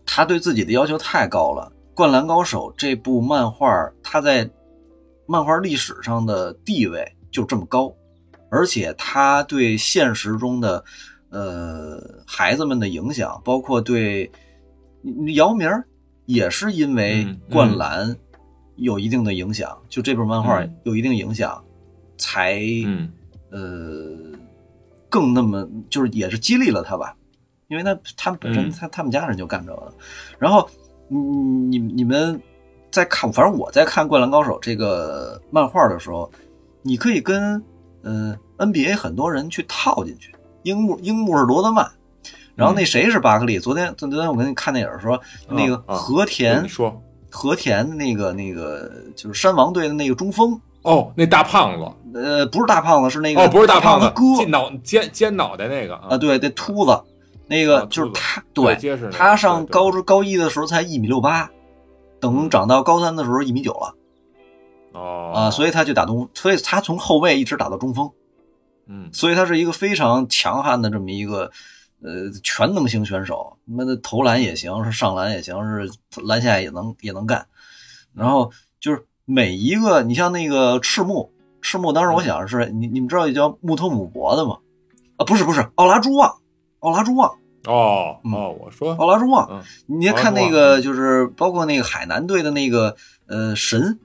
[0.05, 1.73] 他对自己的要求太高了。
[1.95, 3.69] 《灌篮高手》这部漫画，
[4.03, 4.49] 他在
[5.27, 7.91] 漫画历史上的地位就这么高，
[8.53, 10.85] 而且他对现实中的
[11.31, 14.31] 呃孩子们的影响，包括对
[15.35, 15.69] 姚明
[16.27, 18.15] 也是因为灌篮
[18.77, 20.77] 有一定的影响，就这本漫画嗯。
[20.85, 21.65] 有一定影响，
[22.19, 23.11] 才嗯。
[23.51, 24.39] 呃
[25.09, 27.15] 更那么就是也是激励了他吧，
[27.69, 28.71] 因为他他本身嗯。
[28.73, 29.93] 他他们家人就干这个的，
[30.39, 30.69] 然后
[31.09, 32.41] 你你你们
[32.91, 36.31] 在看，反正我在看《灌篮高手》这个漫画的时候，
[36.83, 37.63] 你可以跟
[38.03, 41.91] 呃 NBA 很多人去套进去，樱木樱木是罗德曼。
[42.55, 43.59] 然后那谁是巴克利？
[43.59, 46.67] 昨天昨天我跟你看电影说，那个啊和田
[47.31, 51.91] 和田那个那个就是山王队的那个中锋，哦，那大胖子。
[52.15, 57.01] 呃，不是大胖子，是那个哦，不是大胖子，胖哥尖脑尖尖脑袋那个啊，对，那秃子，
[57.47, 58.77] 那个就是他，对
[59.11, 61.51] 他上高高一的时候才一米六八，
[62.21, 63.95] 等长到高三的时候一米九了
[64.93, 65.33] 哦。
[65.35, 68.11] 啊，所以他就打中，所以他从后卫一直打到中锋，
[68.87, 69.11] 嗯。
[69.13, 71.51] 所以他是一个非常强悍的这么一个
[72.03, 75.91] 呃全能型选手，他妈的投篮也行，是上篮也行，是
[76.25, 77.47] 篮下也能也能干，
[78.15, 78.51] 然后
[78.81, 84.59] 就是每一个，你像那个赤木，赤木当时我想的是，你你们知道叫木托姆博的吗？
[85.17, 86.37] 啊，不是不是，奥拉朱旺，
[86.81, 87.31] 奥拉朱旺。
[87.35, 89.63] 嗯哦哦，我说奥拉朱旺，嗯。
[89.87, 92.97] 你别看那个，就是包括那个海南队的那个
[93.29, 94.01] 呃神，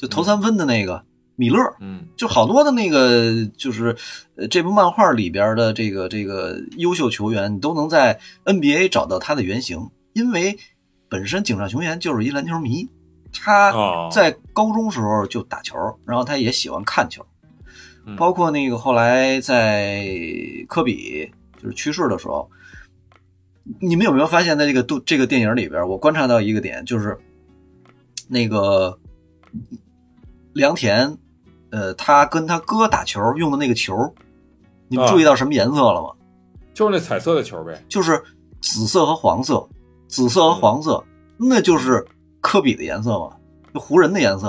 [0.00, 1.04] 就投三分的那个
[1.36, 2.06] 米勒，嗯。
[2.16, 3.94] 就好多的那个就是
[4.36, 10.58] 呃这部漫画里边的这个这个优秀球员，你都能在 NBA 找到他的原型，因为
[11.10, 12.88] 本身井上雄彦就是一篮球迷，
[13.30, 14.08] 他哦。
[14.10, 17.26] 在高中时候就打球，然后他也喜欢看球，
[18.06, 18.16] 嗯。
[18.16, 20.08] 包括那个后来在
[20.66, 21.30] 科比
[21.62, 22.50] 就是去世的时候，
[23.80, 27.18] 你们有没有发现，在这个都这个电影里边，我观察到一个点，就是
[28.28, 28.98] 那个
[30.52, 31.16] 良田，
[31.70, 33.94] 呃，他跟他哥打球用的那个球，
[34.88, 36.08] 你们啊注意到什么颜色了吗？
[36.74, 37.84] 就是那彩色的球呗。
[37.88, 38.22] 就是
[38.60, 39.68] 紫色和黄色，
[40.08, 41.02] 紫色和黄色，
[41.36, 42.06] 那就是
[42.40, 43.36] 科比的颜色嘛，
[43.72, 44.48] 就湖人的颜色，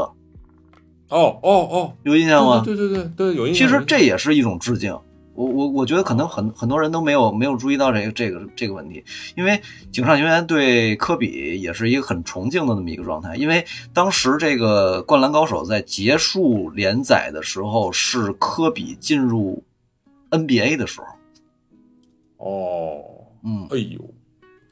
[1.09, 2.61] 哦哦哦，有印象吗？
[2.63, 3.67] 对对对对对，有印象。
[3.67, 4.97] 其实这也是一种致敬。
[5.41, 9.03] 我我我觉得可能很很多人都没有没有注意到这个这个这个问题，
[9.35, 9.59] 因为
[9.91, 13.35] 井上雄彦对科比也是一个很崇敬的那么一个状态。
[13.35, 19.63] 因为当时这个《灌篮高手》在结束连载的时候，是科比进入
[20.29, 21.01] NBA 的时
[22.37, 23.01] 候，哦，
[23.43, 23.99] 嗯，哎呦，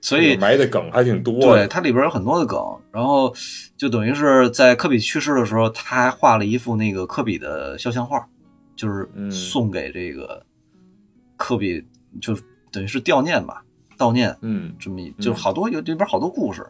[0.01, 1.67] 所以埋的梗还挺多对的。
[1.67, 2.59] 它里边有很多的梗，
[2.91, 3.33] 然后
[3.75, 8.27] 就等于是在科比去世的时候，他还画了一幅那个科比的肖像画，
[8.75, 10.45] 就是嗯送给这个
[11.39, 11.81] 科比，
[12.19, 12.37] 就
[12.69, 13.63] 等于是悼念吧，
[13.97, 16.67] 悼念嗯这么一，就是好多有里边好多故事，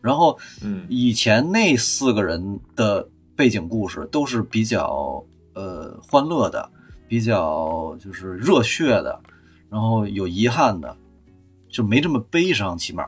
[0.00, 6.68] 然后嗯以前那四个人的背景故事都是比较呃欢乐的，
[7.06, 9.18] 比较就是热血的，
[9.70, 10.96] 然后有遗憾的，
[11.68, 13.06] 就没这么悲伤，起码。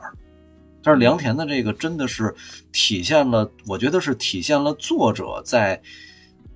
[0.81, 2.33] 但是良田的这个真的是
[2.71, 5.81] 体现了，我觉得是体现了作者在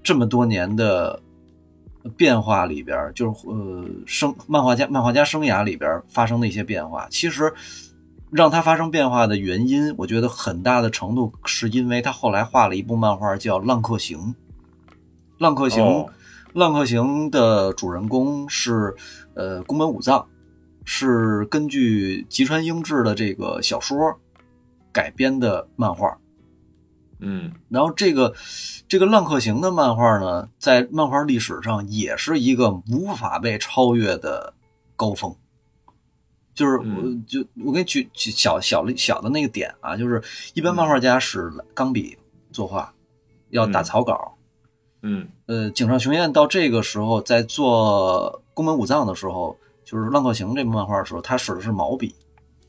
[0.02, 1.22] 这么多年的
[2.16, 7.08] 变化里边，就是呃生漫画家漫画家生涯里边发生的一些变化。
[7.10, 7.54] 其实
[8.30, 14.18] 让他发生变化的原因，我觉得很大的程度是因为他后来画了一部漫画叫《浪客行》。
[15.38, 16.10] 浪客行，哦
[16.54, 18.96] 浪客行的主人公是
[19.36, 20.28] 呃宫本武藏，
[20.84, 24.20] 是根据吉川英治的这个小说
[24.92, 26.18] 改编的漫画。
[27.20, 27.52] 嗯。
[27.70, 28.34] 然后这个
[28.88, 34.54] 这个浪客行的漫画呢，在漫画历史上也是一个无法被超越的
[34.96, 35.36] 高峰。
[36.54, 37.26] 就是我嗯。
[37.28, 40.22] 就我给你举举小小的小的那个点啊，就是
[40.54, 42.18] 一般漫画家使钢笔
[42.52, 42.94] 作画，
[43.50, 43.84] 要打嗯。
[43.84, 44.38] 草稿。
[45.02, 45.28] 嗯。
[45.46, 52.16] 呃，井上雄彦到这个时候在做宫本武藏的时候，就是《浪客行》这部漫画的时候，他使的是毛笔，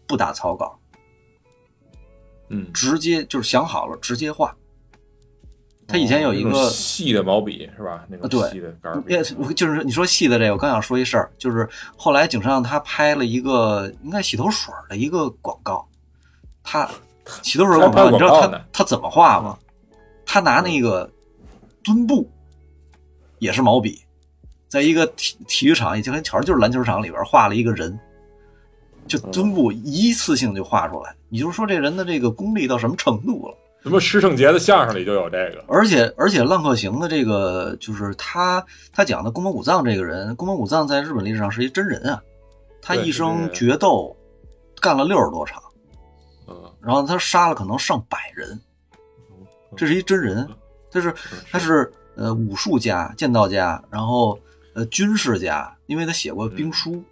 [0.07, 0.79] 不打草稿，
[2.51, 4.55] 嗯，直接就是想好了直接画。
[5.87, 8.05] 他以前有一个细的毛笔是吧？
[8.09, 9.15] 那种细的杆儿笔。
[9.15, 15.89] 也我就是你说细的这个，我刚想说一事儿，就是后来井上他拍了一个应该洗头水的一个广告，
[16.63, 16.87] 他
[17.43, 19.59] 洗头水儿广告，你知道他他怎么画吗？
[20.27, 21.11] 他拿那个
[21.83, 22.31] 墩布，
[23.39, 23.99] 也是毛笔，
[24.69, 27.99] 在一个体体育场，也就跟巧就是篮球场里边画了一个人，
[29.09, 33.55] 就墩布一次性就画出来，你就说这人的这个功力到什么程度了？
[33.81, 35.65] 什么师圣杰的相声里就有这个。
[35.69, 42.21] 而且而且浪客行的这个就是他他讲的宫本武藏这个人，宫本武藏在日本历史上是一真人啊，
[42.83, 44.15] 他一生决斗
[44.81, 45.63] 干了六十多场，
[46.49, 48.61] 嗯，然后他杀了可能上百人，
[49.77, 50.47] 这是一真人，
[50.91, 51.15] 他是
[51.51, 54.39] 他是呃武术家、剑道家，然后
[54.75, 57.03] 呃军事家，因为他写过兵书，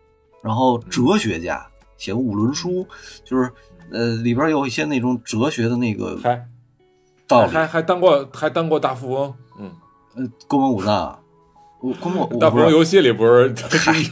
[0.42, 1.64] 然后哲学家
[1.96, 2.86] 写过五伦书，
[3.24, 3.50] 就是
[3.90, 6.46] 呃里边有一些那种哲学的那个还
[7.26, 7.52] 道理。
[7.52, 9.34] 还还当过还当过大富翁。
[9.58, 9.70] 嗯，
[10.16, 11.18] 呃，宫本武藏啊，
[11.80, 13.48] 我宫本我大富翁游戏里不是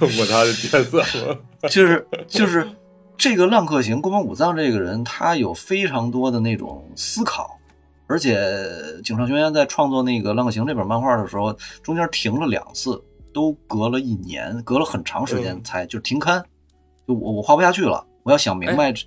[0.00, 1.38] 用 过他的角色吗？
[1.70, 2.68] 就是就是
[3.16, 7.58] 这个浪客行宫本武藏这个人，他有非常多的那种思考，
[8.06, 8.36] 而且
[9.02, 16.44] 井上雄彦在创作那个浪客行这本漫画的时候，中间停了两次，都隔了一年，隔了很长时间嗯才就停刊，
[17.06, 19.06] 就我我画不下去了，我要想明白这，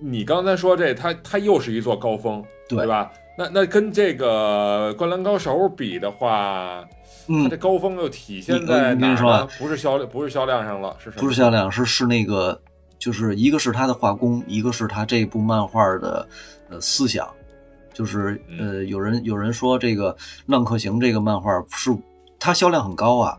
[0.00, 3.10] 你刚才说这，他他又是一座高峰，对吧？
[3.38, 9.46] 那那跟这个《灌篮高手》比的话，它嗯这，高峰又体现你在哪儿呢？
[9.58, 11.20] 不是销量，不是销量上了，是什么？
[11.20, 12.58] 不是销量，是是那个，
[12.98, 16.26] 就是一个是他的画工，一个是他这部漫画的
[16.70, 17.28] 呃思想，
[17.92, 20.14] 就是呃有人有人说这个
[20.46, 21.94] 《浪客行》这个漫画是
[22.38, 23.36] 它销量很高啊，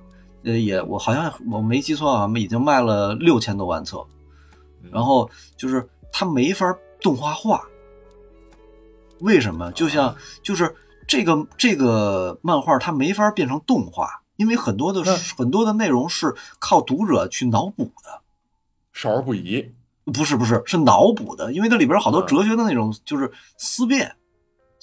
[0.47, 3.99] 呃也我好像我没记错啊，已经卖了六千多万册，
[4.81, 6.65] 嗯然后就是它没法
[7.01, 7.63] 动画化，
[9.19, 9.71] 为什么？
[9.73, 18.21] 就像就是这个这个漫画它没法变成动画，因为很多的那很多的内容是靠读者去脑补的。
[18.93, 19.73] 少儿不宜。
[20.13, 24.15] 不是不是是脑补的，因为它里边好多嗯哲学的那种就是思辨，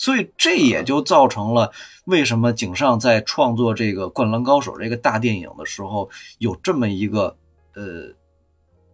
[0.05, 1.73] 所以这也就造成了
[2.05, 7.35] 为什么井上在创作这个《灌篮高手》这个大电影的时候，有这么一个
[7.75, 8.13] 呃，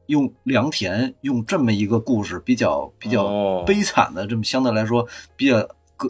[0.06, 3.64] 用良田用这么一个故事比较比较哦。
[3.66, 5.56] 悲惨的这么相对来说比较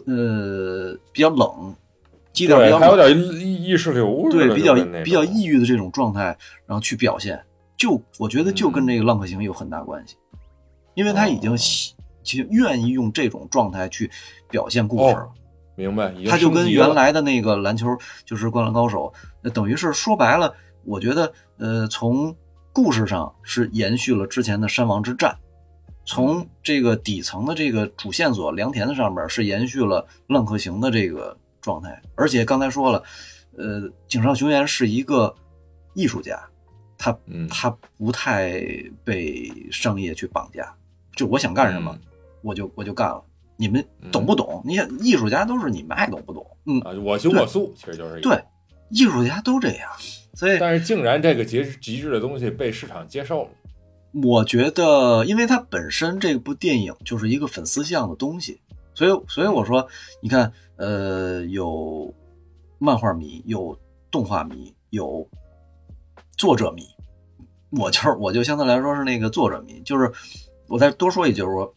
[0.05, 1.75] 呃比较冷，
[2.31, 6.25] 基调比，较冷，还有点意意识流，对比较比较抑郁的这种状态，
[6.67, 7.43] 然后去表现，
[7.75, 8.87] 就我觉得就跟嗯。
[8.87, 10.15] 这个《浪客行》有很大关系，
[10.93, 11.57] 因为他已经哦
[12.31, 14.09] 喜就愿意用这种状态去
[14.49, 15.21] 表现故事了。
[15.21, 15.31] 哦
[15.73, 17.87] 明白，他就跟原来的那个篮球
[18.25, 22.35] 就是《灌篮高手》，那等于是说白了，我觉得呃，从
[22.73, 25.35] 故事上是延续了之前的山王之战，
[26.05, 33.01] 从这个底层的这个主线索良田的上面是延续了浪客行的这个状态，而且刚才说了，
[33.57, 35.33] 呃，井上雄彦是一个
[35.95, 36.37] 艺术家，
[36.97, 37.47] 他嗯。
[37.47, 38.61] 他不太
[39.03, 40.71] 被商业去绑架，
[41.15, 42.10] 就我想干什么，嗯
[42.43, 43.23] 我就我就干了。
[43.57, 44.61] 你们懂不懂？
[44.65, 46.45] 你想，艺术家都是你们爱懂不懂？
[46.65, 48.43] 嗯，啊，我行我素，其实就是对，
[48.89, 49.87] 艺术家都这样，
[50.33, 53.49] 所以但是竟然这个极极致的东西被市场接受了，
[54.23, 58.59] 我觉得，因为它本身这部电影就是一个粉丝向的东西，
[58.95, 59.87] 所以所以我说，
[60.21, 62.11] 你看，呃，有
[62.79, 63.77] 漫画迷，有
[64.09, 65.27] 动画迷，有
[66.35, 66.83] 作者迷，
[67.79, 70.11] 我就是我就相对来说是那个作者迷，就是
[70.67, 71.71] 我再多说一句，就是说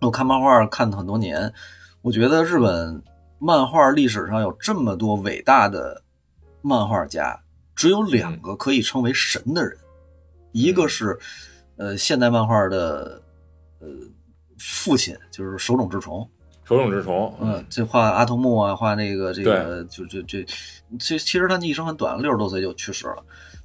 [0.00, 1.52] 我看漫画看了很多年，
[2.00, 3.02] 我觉得日本
[3.38, 6.02] 漫画历史上有这么多伟大的
[6.62, 7.38] 漫画家，
[7.74, 9.76] 只有两个可以称为神的人，
[10.52, 11.18] 一个是
[11.76, 13.20] 呃现代漫画的
[13.80, 13.88] 呃
[14.58, 16.26] 父亲，就是手冢治虫，
[16.64, 20.42] 手冢治虫，嗯，这画阿童木啊，画那个这个就就这，
[20.98, 23.22] 其其实他一生很短，六十多岁就去世了。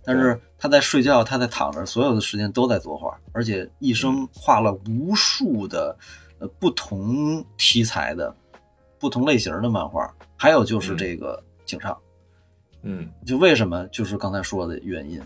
[0.07, 5.97] 但是他在睡觉，他在躺着，所有的时间都在作画，而且一生画了无数的
[6.39, 8.35] 呃不同题材的、
[8.99, 10.13] 不同类型的漫画。
[10.35, 11.97] 还有就是这个井上，
[12.83, 15.21] 嗯就为什么就是刚才说的原因，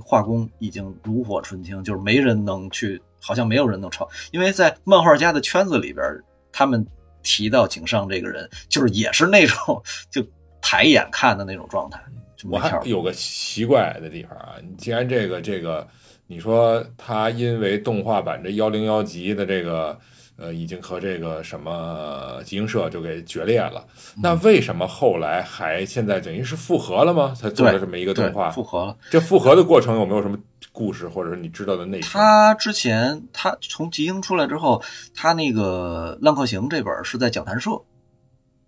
[0.00, 6.04] 画工已经炉火纯青，就是没人能去，好像没有人能超，因为在漫画家的圈子里边，
[6.52, 6.86] 他们
[7.22, 10.22] 提到井上这个人，就是也是那种就
[10.60, 11.98] 抬眼看的那种状态，
[12.44, 12.80] 我还。
[12.84, 15.86] 有个奇怪的地方啊，你既然这个这个，
[16.26, 19.98] 你说他因为动画版这幺零幺集的这个
[20.42, 23.86] 呃，已经和这个什么集英社就给决裂了，
[24.20, 27.32] 那为什么后来还现在等于是复合了吗？
[27.32, 28.50] 才做了这么一个动画？
[28.50, 28.96] 复合了。
[29.08, 30.36] 这复合的过程有没有什么
[30.72, 32.08] 故事，或者是你知道的内容？
[32.10, 34.82] 他之前他从集英出来之后，
[35.14, 37.70] 他那个《浪客行》这本是在讲谈社，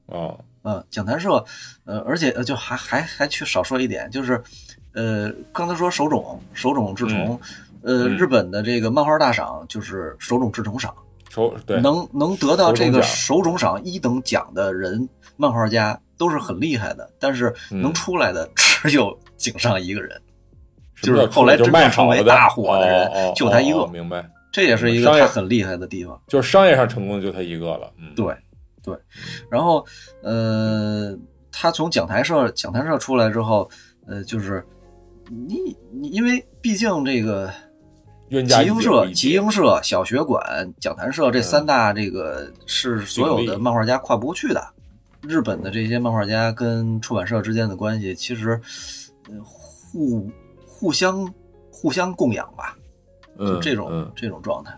[0.07, 1.45] 哦，嗯，讲谈社，
[1.85, 4.41] 呃，而且呃，就还还还去少说一点，就是，
[4.93, 7.41] 呃，刚才说手冢手冢治虫，
[7.83, 10.95] 呃，嗯日本的这个漫画大赏就是手冢治虫赏，
[11.35, 20.21] 手对，能能得到这个手手冢赏一等奖的人，漫画家都是很厉害的，但是能嗯出来的只有井上一个人，
[21.03, 26.21] 就是后来真正成为大火的人就他一个哦明白，这也是一个他很厉害的地方。
[26.29, 27.93] 就是商业上成功的就他一个了。
[27.99, 28.33] 嗯，对，
[28.83, 28.97] 对，
[29.51, 29.85] 然后
[30.23, 31.17] 呃，
[31.51, 33.69] 他从讲台社讲台社出来之后，
[34.07, 34.65] 呃，就是
[35.29, 37.51] 你你因为毕竟这个
[38.35, 44.61] 冤家集英社、集英社、小学馆、讲谈社这三大这个是所有的漫画家跨不过去的。
[45.23, 48.61] 日本的这些漫画家跟出版社之间的关系，其实
[49.29, 50.29] 呃互
[50.67, 51.33] 互相
[51.71, 52.77] 互相供养吧，
[53.39, 54.77] 就嗯，这种、嗯，这种状态。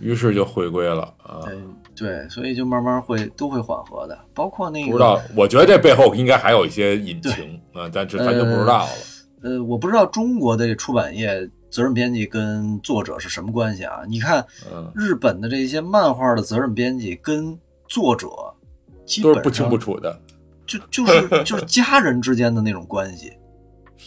[0.00, 1.40] 于是就回归了啊。
[1.44, 1.58] 对
[1.96, 8.90] 对，所以就慢慢会都会缓和的，包括那个不知道，我觉得这背后应该还有一些隐情啊，但这咱就不知道了。
[9.42, 14.02] 呃，我不知道中国的出版业责任编辑跟作者是什么关系啊？
[14.06, 17.58] 你看嗯，日本的这些漫画的责任编辑跟
[17.88, 18.28] 作者
[19.04, 20.16] 基本上都是不清不楚的。
[20.64, 23.32] 就就是就是家人之间的那种关系，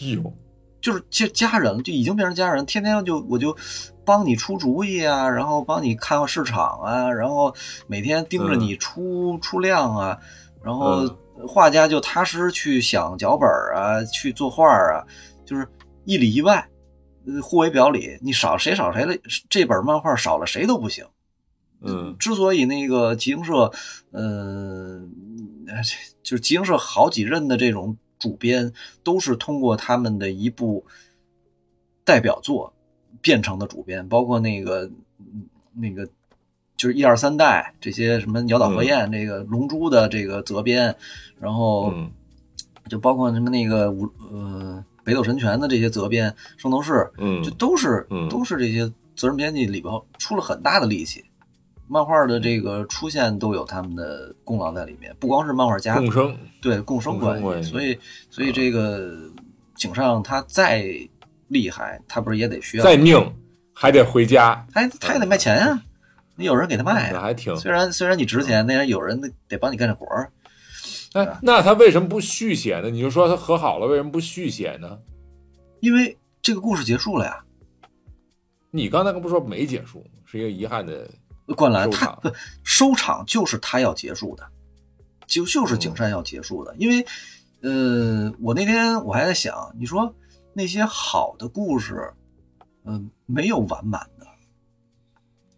[0.16, 0.32] 哟，
[0.80, 3.54] 就是家家人就已经变成家人，天天就我就
[4.02, 7.54] 帮你出主意啊，然后帮你看看市场啊，然后
[7.86, 10.18] 每天盯着你出、出量啊，
[10.64, 11.06] 然后
[11.46, 13.46] 画家就踏实去想脚本
[13.76, 15.04] 啊，去作画啊，
[15.44, 15.68] 就是
[16.06, 16.64] 一里一外，呃，
[17.42, 19.18] 互为表里，你少谁少谁的，
[19.48, 21.04] 这本漫画少了谁都不行。
[21.80, 23.70] 嗯之所以那个集英社，
[24.10, 25.00] 呃，
[26.24, 28.72] 就是集英社好几任的这种主编，
[29.04, 30.84] 都是通过他们的一部
[32.04, 32.72] 代表作
[33.20, 36.04] 变成的主编，包括那个嗯那个
[36.76, 40.96] 就是一二三代这些什么鸟岛和彦、这个龙珠的这个责编，
[41.38, 42.10] 然后嗯
[42.88, 48.86] 就包括什么那个武呃北斗神拳的这些责编，圣斗士，嗯就都是、嗯都是这些
[49.16, 51.24] 责任编辑里边出了很大的力气，
[51.86, 57.98] 漫画的这个出现都有他们的功劳在里面，不光是漫画家共生，对共生关系，所以
[58.28, 59.18] 所以这个
[59.76, 60.84] 井上他再
[61.46, 63.18] 厉害，他不是也得需要再命
[63.72, 65.82] 还得回家，还他也得卖钱呀、
[66.36, 67.56] 你有人给他卖呀、那还挺。
[67.56, 70.30] 虽然虽然你值钱，那人有人得得帮你干这活儿，
[71.14, 72.90] 哎，那他为什么不续写呢？
[72.90, 74.98] 你就说他和好了，为什么不续写呢？
[75.80, 77.44] 因为这个故事结束了呀。
[78.70, 81.08] 你刚才不是说没结束，是一个遗憾的。
[81.56, 82.30] 灌篮他不
[82.62, 84.46] 收场就是他要结束的，
[85.26, 87.06] 就就是景山要结束的，因为
[87.62, 90.14] 呃，我那天我还在想，你说
[90.52, 92.12] 那些好的故事，
[92.84, 94.17] 嗯、没有完满的。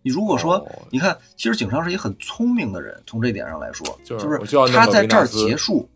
[0.03, 4.38] 你如果说，哦你看，其实井上是一个很聪明的人，从这点上来说，就是
[4.72, 5.88] 他在这儿结束，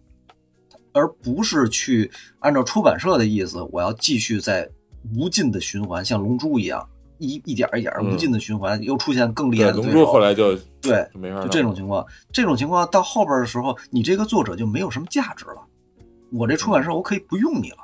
[0.92, 4.68] 而不是去按照出版社的意思，我要继续在
[5.16, 6.86] 无尽的循环，像龙珠一样，
[7.18, 9.90] 一一点儿一点儿嗯无尽的循环，又出现更厉，害的对手。
[9.90, 15.62] 龙珠后来就对，就没法就这种情况，这种情况到后边的时候，你这个作者就没有什么价值了。
[16.30, 17.78] 我这出版社我可以不用你了。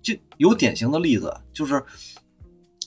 [0.00, 1.84] 就有典型的例子，就是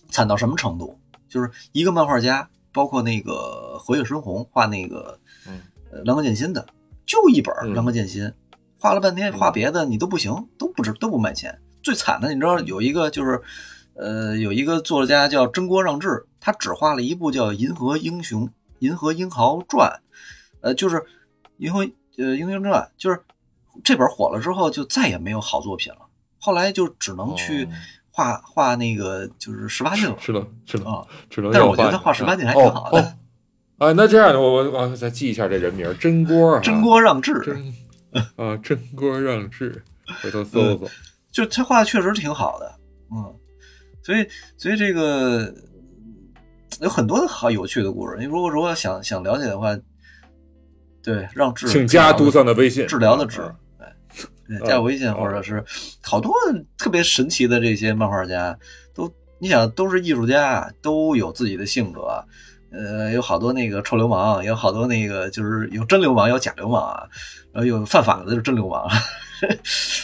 [0.09, 0.97] 惨到什么程度？
[1.29, 5.61] 就是一个漫画家，包括那个河野深红画那个嗯
[5.91, 6.65] 呃《浪客剑心》的，
[7.05, 8.23] 就一本嗯《浪客剑心》，
[8.77, 11.57] 画了半天，画别的你都不行，都不值，都不卖钱。
[11.81, 13.41] 最惨的，你知道有一个就是，
[13.93, 18.45] 呃，有一个作家叫真锅让治，他只画了一部叫《银河英雄》
[18.79, 20.01] 《银河英豪传》，
[20.61, 20.97] 呃，就是
[21.57, 21.85] 《银河
[22.17, 23.21] 呃英雄传》，就是
[23.83, 25.99] 这本火了之后就再也没有好作品了，
[26.39, 27.69] 后来就只能去哦
[28.15, 31.03] 画、画那个就是十八禁了是的，是的啊。
[31.31, 33.03] 只能但是我觉得他画十八禁还挺好的哦
[33.79, 37.73] 哦啊，那这样的，我我我再记一下这人名儿，真锅 啊，真锅让治，真
[38.35, 39.83] 啊，真锅让治，
[40.21, 40.87] 回头搜搜。
[41.31, 42.75] 就他画的确实挺好的，
[43.11, 43.35] 嗯，
[44.03, 45.51] 所以所以这个
[46.81, 48.15] 有很多好有趣的故事。
[48.19, 49.75] 你如果如果想想了解的话，
[51.01, 53.41] 对，让治请加杜桑的微信，治疗的治
[54.59, 55.63] 加我微信哦或者是
[56.01, 56.33] 好多
[56.77, 58.57] 特别神奇的这些漫画家，
[58.93, 62.23] 都你想都是艺术家，都有自己的性格，
[62.71, 67.07] 呃，有好多那个臭流氓，有好多那个就是有真流氓，有假流氓啊，
[67.51, 68.87] 然后有犯法的就是真流氓，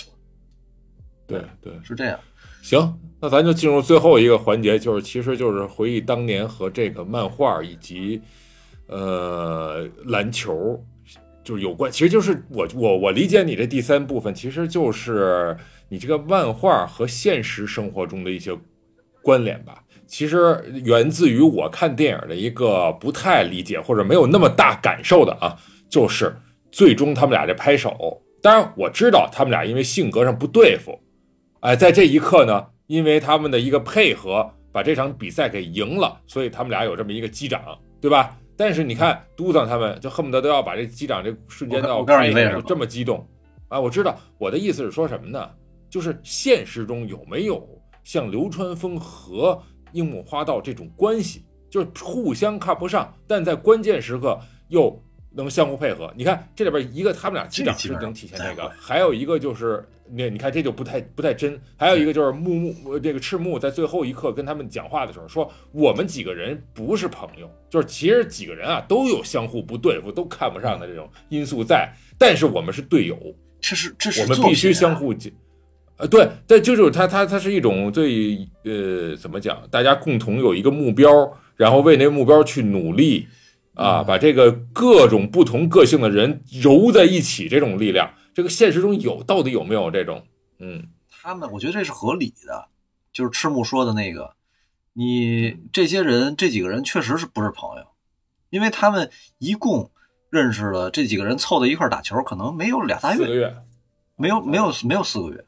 [1.26, 2.20] 对对，是这样。
[2.62, 8.22] 行，那咱就进入最后一个环节，就是其实就是回忆当年和这个漫画以及
[8.88, 10.84] 呃篮球
[11.50, 18.56] 就是有关，其实就是我我我理解你这第三部分，其实就是你这个漫画和现实生活中的一些
[19.24, 19.84] 关联吧。
[20.06, 25.58] 其实源自于我看电影的一个不太理解或者没有那么大感受的啊，
[25.90, 26.36] 就是
[26.72, 31.00] 最终他们俩这拍手，当然我知道他们俩因为性格上不对付。
[31.62, 37.60] 哎，在这一刻呢，因为他们的一个配合，把这场比赛给赢了，所以他们俩有这么一个击掌，
[38.00, 38.38] 对吧？
[38.60, 43.26] 但是你看，嘟囔他们就恨不得都要把这机长这瞬间都要我告诉拍一下，你为什么就这么激动
[43.70, 43.80] 啊！
[43.80, 45.50] 我知道，我的意思是说什么呢？
[45.90, 47.66] 就是现实中有没有
[48.04, 49.58] 像流川枫和
[49.94, 54.38] 樱木花道这种关系，就是互相看不上，但在关键时刻
[54.68, 55.02] 又
[55.32, 56.12] 能相互配合。
[56.16, 73.18] 你看这里边一个他们俩击掌是能体现这个，还有一个就是那你看这就不太不太真，还有一个就是木木呃这个赤木在最后一刻跟他们讲话的时候说，我们几个人不是朋友，就是其实几个人啊都有相互不对付、都看不上的这种因素在，但是我们是队友，
[73.62, 75.32] 这是这是我们必须相互解。
[75.98, 79.62] 呃，对，但，就是它，它，它是一种最，呃，怎么讲？
[79.70, 81.12] 大家共同有一个目标，
[81.58, 83.28] 然后为那个目标去努力，
[83.80, 90.26] 啊，把这个各种不同个性的人揉在一起，这种力量，这个现实中有，到底有没有这种？
[90.60, 92.68] 嗯，他们，我觉得这是合理的，
[93.14, 94.36] 就是赤木说的那个，
[94.92, 97.86] 你这些人这几个人确实是不是朋友，
[98.50, 99.92] 因为他们一共
[100.30, 103.56] 认识了这几个人凑到一块打球，可能没有俩仨月，四个月，
[104.18, 105.46] 没有没有没有四个月，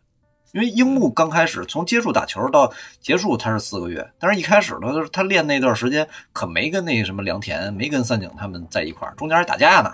[0.54, 9.94] 因为樱木刚开始从接触打球到结束他是四个月，但是一开始呢，他练那段时间可没跟那什么良田，没跟三井他们在一块儿，中间还打架呢，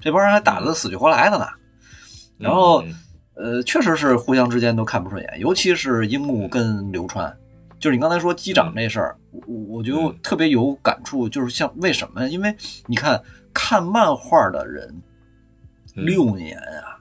[0.00, 1.46] 这帮人还打得死去活来的呢，
[2.38, 2.82] 然后。
[2.82, 2.94] 嗯
[3.36, 7.36] 呃，确实是互相之间都看不顺眼，尤其是樱木跟流川，
[7.80, 10.18] 就是你刚才说击掌这事儿，我我就嗯。
[10.22, 12.28] 特别有感触，就是像为什么？
[12.28, 12.54] 因为
[12.86, 13.20] 你看
[13.52, 14.88] 看漫画的人
[15.96, 16.06] 嗯。
[16.06, 16.94] 六年啊，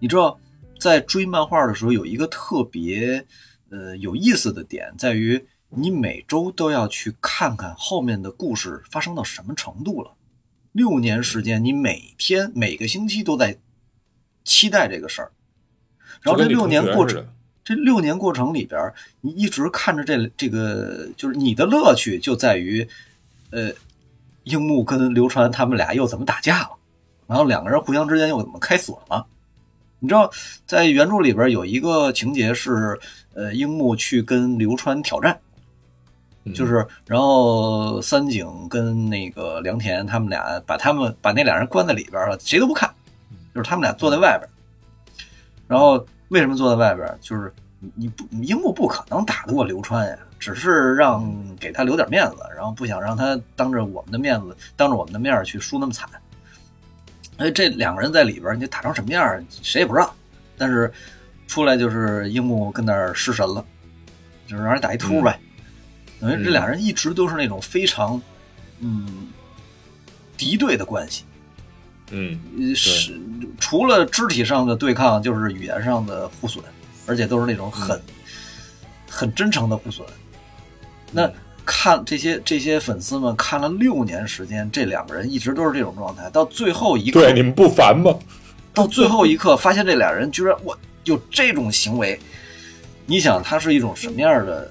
[0.00, 0.36] 你知道
[0.78, 3.24] 在追漫画的时候有一个特别
[3.70, 10.12] 呃有意思的点，在于你每周都要去看看后面的故事发生到什么程度了。
[10.72, 13.56] 六年时间，你每天每个星期都在
[14.44, 15.32] 期待这个事儿。
[16.20, 17.26] 然后这六年过程，
[17.64, 22.88] 这六年过程里边，你一直看着这这个，就是你的乐趣就在于，
[23.50, 23.70] 呃，
[24.44, 26.70] 樱木跟流川他们俩又怎么打架了，
[27.26, 29.26] 然后两个人互相之间又怎么开锁了。
[30.04, 30.30] 你知道，
[30.66, 33.00] 在原著里边有一个情节是，
[33.32, 35.40] 呃，樱木去跟流川挑战，
[36.44, 42.94] 嗯就是然后三井跟那个良田他们俩把他们把那俩人关在里边了，谁都不看，
[43.54, 44.46] 就是他们俩坐在外边。
[45.66, 47.18] 然后为什么坐在外边？
[47.22, 47.50] 就是
[47.80, 56.06] 你你不樱木不可能打得过流川呀，只是让给他留点面子，然后不想让他当着我们的面子，当着我们的面去输那么惨。
[57.38, 60.14] 哎，这两个人在里边，你打成什么样，谁也不知道。
[60.56, 60.92] 但是
[61.48, 63.64] 出来就是樱木跟那儿失神了，
[64.46, 65.38] 就是让人打一突呗。
[66.20, 68.20] 等于这俩人一直都是那种非常
[68.78, 69.28] 嗯
[70.36, 71.24] 敌对的关系。
[72.10, 73.18] 嗯呃是
[73.58, 76.64] 除了肢体上的对抗，就是语言上的互损，
[77.06, 78.00] 而且都是那种很、
[79.10, 80.06] 很真诚的互损。
[81.10, 81.30] 那
[81.64, 88.14] 看这些这些粉丝们看了六年时间，这两个人一直都是这种状态，到最后一刻，对，你们不烦吗？
[88.72, 92.18] 到最后一刻发现这俩人居然我有这种行为，
[93.06, 94.70] 你想他是一种什么样的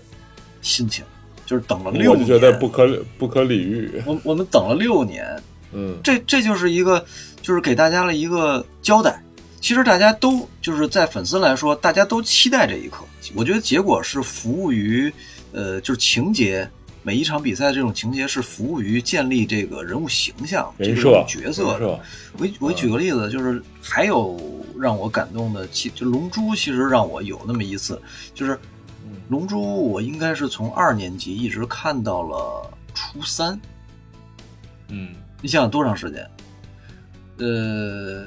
[0.62, 1.04] 心情？
[1.46, 4.02] 就是等了六年，我就觉得不可不可理喻。
[4.06, 5.26] 我我们等了六年，
[5.74, 7.06] 嗯这这就是一个，
[7.42, 9.22] 就是给大家了一个交代。
[9.60, 13.06] 其实大家都就是在粉丝来说，大家都期待这一刻。
[13.36, 15.14] 我觉得结果是服务于，
[15.54, 16.70] 呃，就是情节，
[17.04, 22.00] 每一场比赛这种情节是服务于建立这个人物形象、这个人设角色
[22.38, 24.40] 我我举个例子，就是还有
[24.80, 28.02] 让我感动的，其就龙珠，其实让我有那么一次，
[28.34, 28.58] 就是
[29.28, 33.60] 龙珠，我应该是从二年级一直看到了初三。
[34.88, 35.10] 嗯
[35.42, 36.30] 你想想多长时间？
[37.40, 38.26] 呃，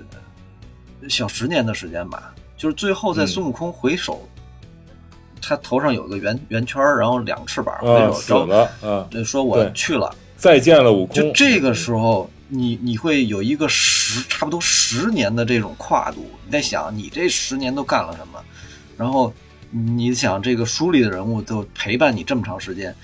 [1.09, 2.35] 小十年的时间吧。
[2.59, 4.27] 就是最后在嗯孙悟空回首，
[5.41, 9.07] 他头上有个圆圆圈儿，然后两个翅膀回啊手招，死了啊！
[9.12, 10.14] 呃说我对去了。
[10.37, 11.14] 再见了，悟空。
[11.14, 18.39] 就这个时候，你你会有一个十差不多十年的这种跨度，你在想你这十年都干了什么，
[18.97, 19.32] 然后
[19.70, 22.95] 你想这个书里的人物都陪伴你这么长时间，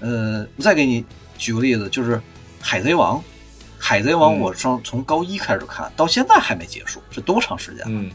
[0.00, 1.04] 呃，我再给你
[1.38, 2.20] 举个例子，就是
[2.60, 3.16] 海贼王》，
[3.78, 7.80] 《海贼王》嗯我上从高一开始看，到现在还没结束，这多长时间？
[7.80, 8.10] 了，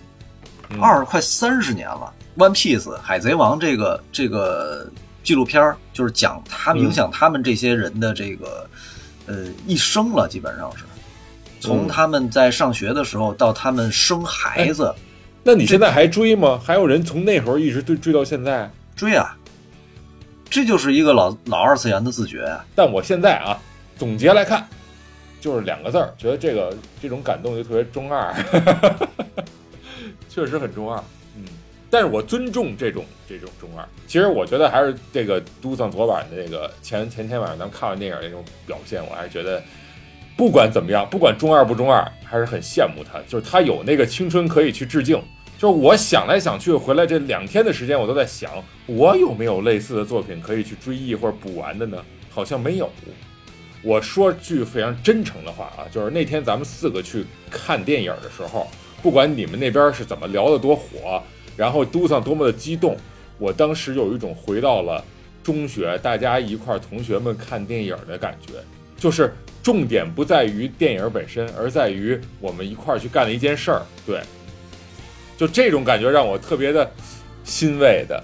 [0.70, 2.14] 嗯二快三十年了。
[2.38, 4.90] One Piece 海贼王这个这个
[5.24, 8.70] 纪录片儿就是讲他们嗯影响他们这些人的这个、
[9.26, 10.86] 呃一生了，基本上是
[11.60, 14.94] 从嗯他们在上学的时候到他们生孩子、
[15.44, 16.60] 那你现在还追吗？
[16.64, 18.72] 还有人从那时候一直追追到现在？
[18.96, 19.38] 追啊，
[20.50, 22.66] 这就是一个老老二次元的自觉啊。
[22.74, 23.60] 但我现在啊，
[23.98, 24.66] 总结来看，
[25.42, 28.34] 就是两个字儿，觉得这个这种感动就特别中二，
[30.30, 31.04] 确实很中二。
[31.90, 33.88] 但是我尊重这种这种中二。
[34.08, 39.62] 其实我觉得还是这个都桑昨晚的那个前前天晚上咱们看完电影那种表现，我还是觉得
[40.38, 45.22] 不管怎么样，不管中二不中二，还是很羡慕他，就是他有那个青春可以去致敬。
[45.58, 48.50] 就是我想来想去，回来这两天的时间，我都在想，
[48.86, 51.98] 我有没有类似的作品可以去追忆或者补完的呢？
[52.30, 52.90] 好像没有。
[53.82, 58.68] 我说句非常真诚的话啊，就是那天咱们四个去看电影的时候，
[59.02, 61.22] 不管你们那边是怎么聊得多火，
[61.60, 62.96] 然后都桑多么的激动，
[63.38, 65.04] 我当时有一种回到了
[65.44, 68.54] 中学，大家一块儿同学们看电影的感觉，
[68.98, 73.82] 就是重点不在于电影本身，而在于我们一块儿去干了一件事儿。
[74.06, 74.22] 对，
[75.38, 76.90] 就这种感觉让我特别的
[77.44, 78.24] 欣慰的。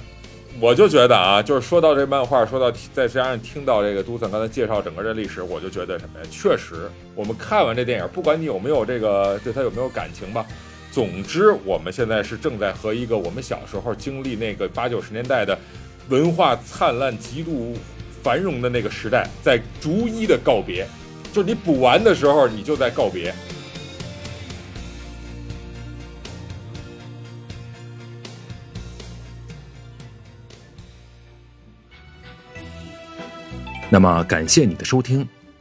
[0.61, 6.25] 我就觉得啊，就是说到这漫画，说到再加上听到这个杜森刚才介绍整个这历史，我就觉得什么呀？
[6.31, 10.45] 确实，我们看完这电影，不管你有没有这个对他有没有感情吧，
[10.95, 15.59] 总之我们现在是正在和一个我们小时候经历那个八九十年代的
[16.07, 17.77] 文化灿烂、极度
[18.23, 20.87] 繁荣的那个时代，在逐一的告别。
[21.33, 23.35] 就是你补完的时候，你就在告别。
[33.89, 35.25] 那么感谢你的收听，《